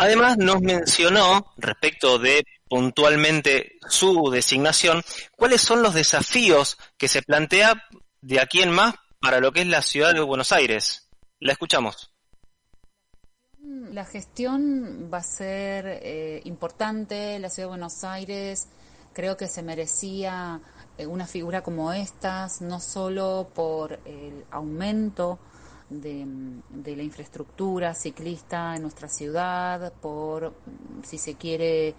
[0.00, 5.02] Además nos mencionó, respecto de puntualmente su designación,
[5.36, 7.82] cuáles son los desafíos que se plantea
[8.22, 11.10] de aquí en más para lo que es la ciudad de Buenos Aires.
[11.38, 12.14] La escuchamos.
[13.58, 17.38] La gestión va a ser eh, importante.
[17.38, 18.68] La ciudad de Buenos Aires
[19.12, 20.62] creo que se merecía
[20.96, 25.38] eh, una figura como estas, no solo por el aumento
[25.90, 30.54] de, la infraestructura ciclista en nuestra ciudad, por,
[31.02, 31.94] si se quiere,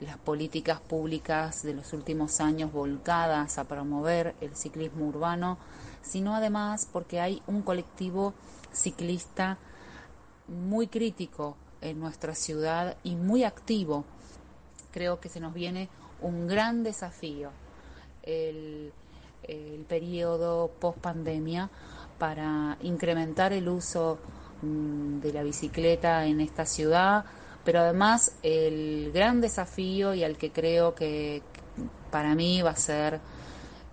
[0.00, 5.56] las políticas públicas de los últimos años volcadas a promover el ciclismo urbano,
[6.02, 8.34] sino además porque hay un colectivo
[8.72, 9.56] ciclista
[10.48, 14.04] muy crítico en nuestra ciudad y muy activo.
[14.92, 15.88] Creo que se nos viene
[16.20, 17.50] un gran desafío
[18.22, 18.92] el,
[19.44, 21.70] el periodo post pandemia
[22.18, 24.18] para incrementar el uso
[24.62, 27.24] mm, de la bicicleta en esta ciudad,
[27.64, 31.42] pero además el gran desafío y al que creo que
[32.10, 33.20] para mí va a ser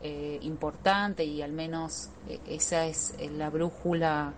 [0.01, 4.33] eh, importante y al menos eh, esa es la brújula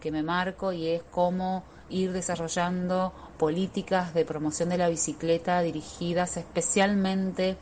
[0.00, 6.36] que me marco y es cómo ir desarrollando políticas de promoción de la bicicleta dirigidas
[6.36, 7.56] especialmente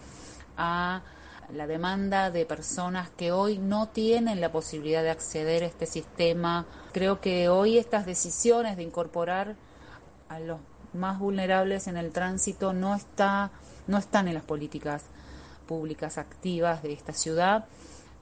[0.57, 1.03] a
[1.55, 6.67] la demanda de personas que hoy no tienen la posibilidad de acceder a este sistema.
[6.93, 9.57] Creo que hoy estas decisiones de incorporar
[10.29, 10.61] a los
[10.95, 13.51] más vulnerables en el tránsito no está
[13.87, 15.03] no están en las políticas
[15.67, 17.67] públicas activas de esta ciudad.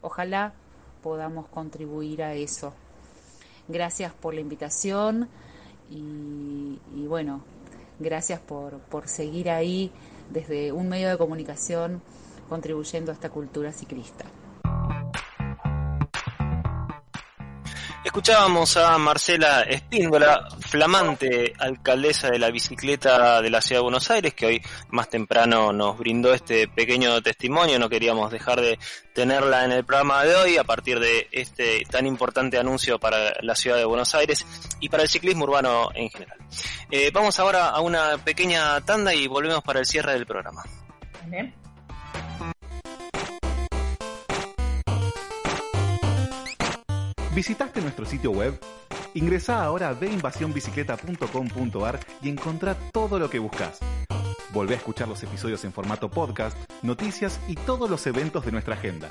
[0.01, 0.55] Ojalá
[1.03, 2.73] podamos contribuir a eso.
[3.69, 5.29] Gracias por la invitación
[5.91, 7.43] y, y bueno,
[7.99, 9.93] gracias por, por seguir ahí
[10.31, 12.01] desde un medio de comunicación
[12.51, 14.27] contribuyendo a esta cultura ciclista.
[18.03, 24.35] Escuchábamos a Marcela Espíndola, flamante alcaldesa de la bicicleta de la Ciudad de Buenos Aires,
[24.35, 27.79] que hoy más temprano nos brindó este pequeño testimonio.
[27.79, 28.79] No queríamos dejar de
[29.15, 33.55] tenerla en el programa de hoy a partir de este tan importante anuncio para la
[33.55, 34.45] Ciudad de Buenos Aires
[34.81, 36.39] y para el ciclismo urbano en general.
[36.91, 40.65] Eh, vamos ahora a una pequeña tanda y volvemos para el cierre del programa.
[41.27, 41.60] Bien.
[47.35, 48.61] ¿Visitaste nuestro sitio web?
[49.15, 53.79] Ingresa ahora a deinvasionbicicleta.com.ar y encontrá todo lo que buscas.
[54.53, 58.75] Volvé a escuchar los episodios en formato podcast, noticias y todos los eventos de nuestra
[58.75, 59.11] agenda.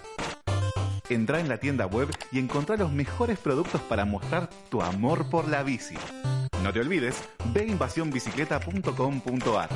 [1.10, 5.47] Entrá en la tienda web y encontrá los mejores productos para mostrar tu amor por
[5.47, 5.95] la bici.
[6.62, 7.24] No te olvides,
[7.54, 9.70] ve invasionbicicleta.com.ar.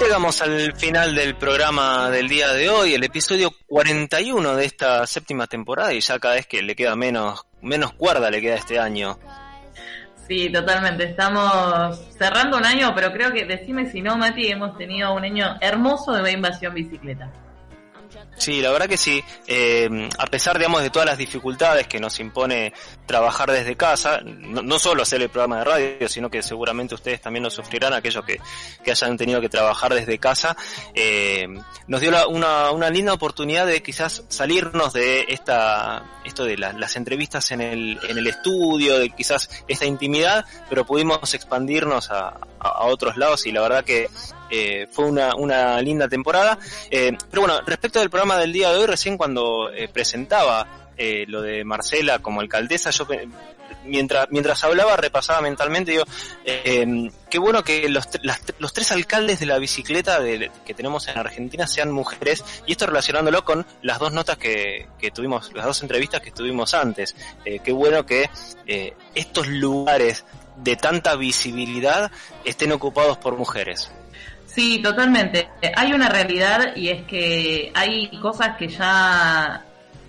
[0.00, 5.46] Llegamos al final del programa del día de hoy, el episodio 41 de esta séptima
[5.46, 9.18] temporada y ya cada vez que le queda menos, menos cuerda le queda este año.
[10.26, 11.04] Sí, totalmente.
[11.04, 15.56] Estamos cerrando un año, pero creo que, decime si no, Mati, hemos tenido un año
[15.60, 17.30] hermoso de invasión bicicleta.
[18.36, 19.22] Sí, la verdad que sí.
[19.46, 22.72] Eh, a pesar, digamos, de todas las dificultades que nos impone
[23.04, 27.20] trabajar desde casa, no, no solo hacer el programa de radio, sino que seguramente ustedes
[27.20, 28.38] también lo sufrirán, aquellos que,
[28.84, 30.56] que hayan tenido que trabajar desde casa,
[30.94, 31.48] eh,
[31.88, 36.72] nos dio la- una, una linda oportunidad de quizás salirnos de esta, esto de la-
[36.72, 42.28] las entrevistas en el, en el estudio, de quizás esta intimidad, pero pudimos expandirnos a,
[42.28, 44.08] a- a otros lados y la verdad que
[44.50, 46.58] eh, fue una, una linda temporada.
[46.90, 51.24] Eh, pero bueno, respecto del programa del día de hoy, recién cuando eh, presentaba eh,
[51.28, 53.06] lo de Marcela como alcaldesa, yo
[53.84, 56.04] mientras mientras hablaba repasaba mentalmente, digo,
[56.44, 61.06] eh, qué bueno que los, las- los tres alcaldes de la bicicleta de- que tenemos
[61.08, 65.64] en Argentina sean mujeres, y esto relacionándolo con las dos notas que, que tuvimos, las
[65.66, 67.14] dos entrevistas que tuvimos antes.
[67.44, 68.28] Eh, qué bueno que
[69.14, 70.24] estos lugares
[70.56, 72.10] de tanta visibilidad
[72.44, 73.90] estén ocupados por mujeres.
[74.58, 75.48] Sí, totalmente.
[75.76, 79.62] Hay una realidad y es que hay cosas que ya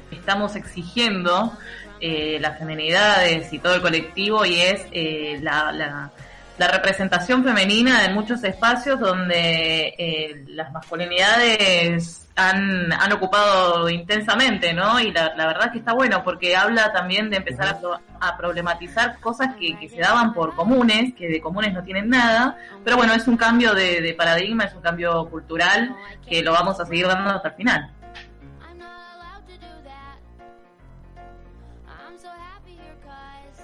[0.10, 1.54] estamos exigiendo
[2.02, 6.12] eh, las feminidades y todo el colectivo y es eh, la, la,
[6.60, 15.00] la representación femenina en muchos espacios donde eh, las masculinidades han, han ocupado intensamente, ¿no?
[15.00, 18.00] Y la, la verdad es que está bueno porque habla también de empezar a, pro-
[18.20, 22.58] a problematizar cosas que, que se daban por comunes, que de comunes no tienen nada,
[22.84, 25.96] pero bueno, es un cambio de, de paradigma, es un cambio cultural
[26.28, 27.90] que lo vamos a seguir dando hasta el final.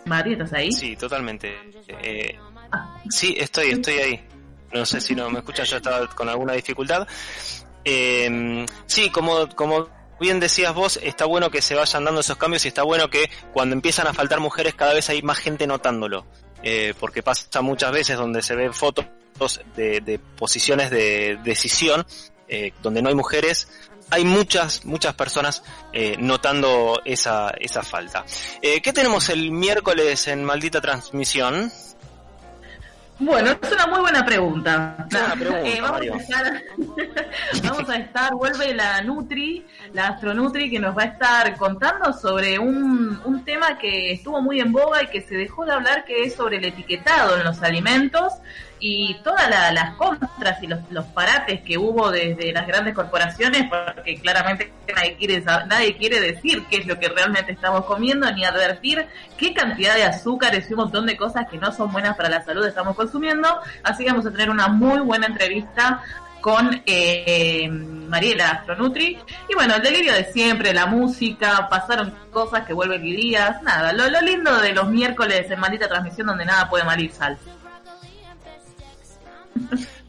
[0.06, 0.72] Mati, ¿estás ahí?
[0.72, 1.56] Sí, totalmente.
[1.88, 2.38] Eh,
[3.09, 4.28] sí, estoy, estoy ahí.
[4.73, 7.07] No sé si no me escuchan, yo estaba con alguna dificultad.
[7.84, 9.88] Eh, sí, como, como
[10.19, 13.30] bien decías vos, está bueno que se vayan dando esos cambios y está bueno que
[13.53, 16.26] cuando empiezan a faltar mujeres cada vez hay más gente notándolo.
[16.63, 19.05] Eh, porque pasa muchas veces donde se ven fotos
[19.76, 22.05] de, de posiciones de decisión
[22.47, 23.67] eh, donde no hay mujeres.
[24.11, 28.23] Hay muchas, muchas personas eh, notando esa, esa falta.
[28.61, 31.71] Eh, ¿Qué tenemos el miércoles en Maldita Transmisión?
[33.18, 35.07] Bueno, es una muy buena pregunta.
[35.09, 36.63] Buena pregunta, Eh, vamos, a estar,
[37.63, 42.59] vamos a estar, vuelve la Nutri, la Astronutri, que nos va a estar contando sobre
[42.59, 46.24] un, un tema que estuvo muy en boga y que se dejó de hablar, que
[46.24, 48.34] es sobre el etiquetado en los alimentos
[48.80, 54.19] y todas la- las contras y los, parates que hubo desde las grandes corporaciones, porque
[54.19, 59.07] claramente nadie quiere, nadie quiere decir qué es lo que realmente estamos comiendo, ni advertir
[59.38, 62.43] qué cantidad de azúcares y un montón de cosas que no son buenas para la
[62.43, 63.47] salud estamos consumiendo.
[63.84, 66.01] Así que vamos a tener una muy buena entrevista
[66.41, 69.17] con eh, Mariela Astronutri.
[69.49, 74.07] Y bueno, el delirio de siempre, la música, pasaron cosas que vuelven días, nada, lo,
[74.09, 77.36] lo lindo de los miércoles en maldita transmisión donde nada puede mal ir sal.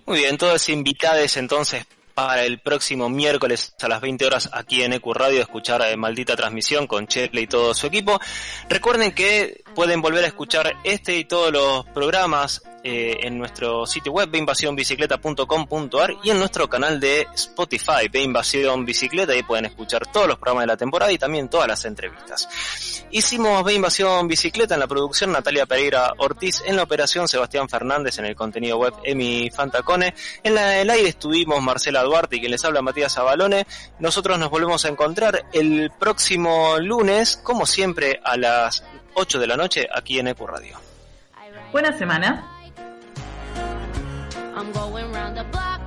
[0.07, 4.95] Muy bien, todos invitados entonces para el próximo miércoles a las 20 horas aquí en
[4.95, 8.19] EQ Radio escuchar eh, Maldita Transmisión con Chele y todo su equipo.
[8.71, 14.11] Recuerden que pueden volver a escuchar este y todos los programas eh, en nuestro sitio
[14.11, 20.39] web veinvasionbicicleta.com.ar y en nuestro canal de Spotify, Invasión Bicicleta, ahí pueden escuchar todos los
[20.39, 22.49] programas de la temporada y también todas las entrevistas.
[23.11, 28.19] Hicimos Ve Invasión Bicicleta en la producción Natalia Pereira Ortiz, en la operación Sebastián Fernández,
[28.19, 32.65] en el contenido web Emi Fantacone, en el aire estuvimos Marcela Duarte y quien les
[32.65, 33.67] habla Matías Abalone.
[33.99, 38.83] Nosotros nos volvemos a encontrar el próximo lunes, como siempre, a las
[39.19, 40.77] 8 de la noche aquí en Ecu Radio.
[41.73, 42.45] Buena semana.
[44.55, 45.81] I'm going round the block.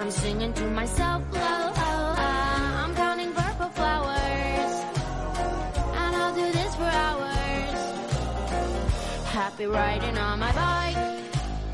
[0.00, 1.72] I'm singing to myself low.
[1.76, 4.72] I'm counting purple flowers.
[5.94, 7.78] And I'll do this for hours.
[9.26, 11.13] Happy riding on my bike.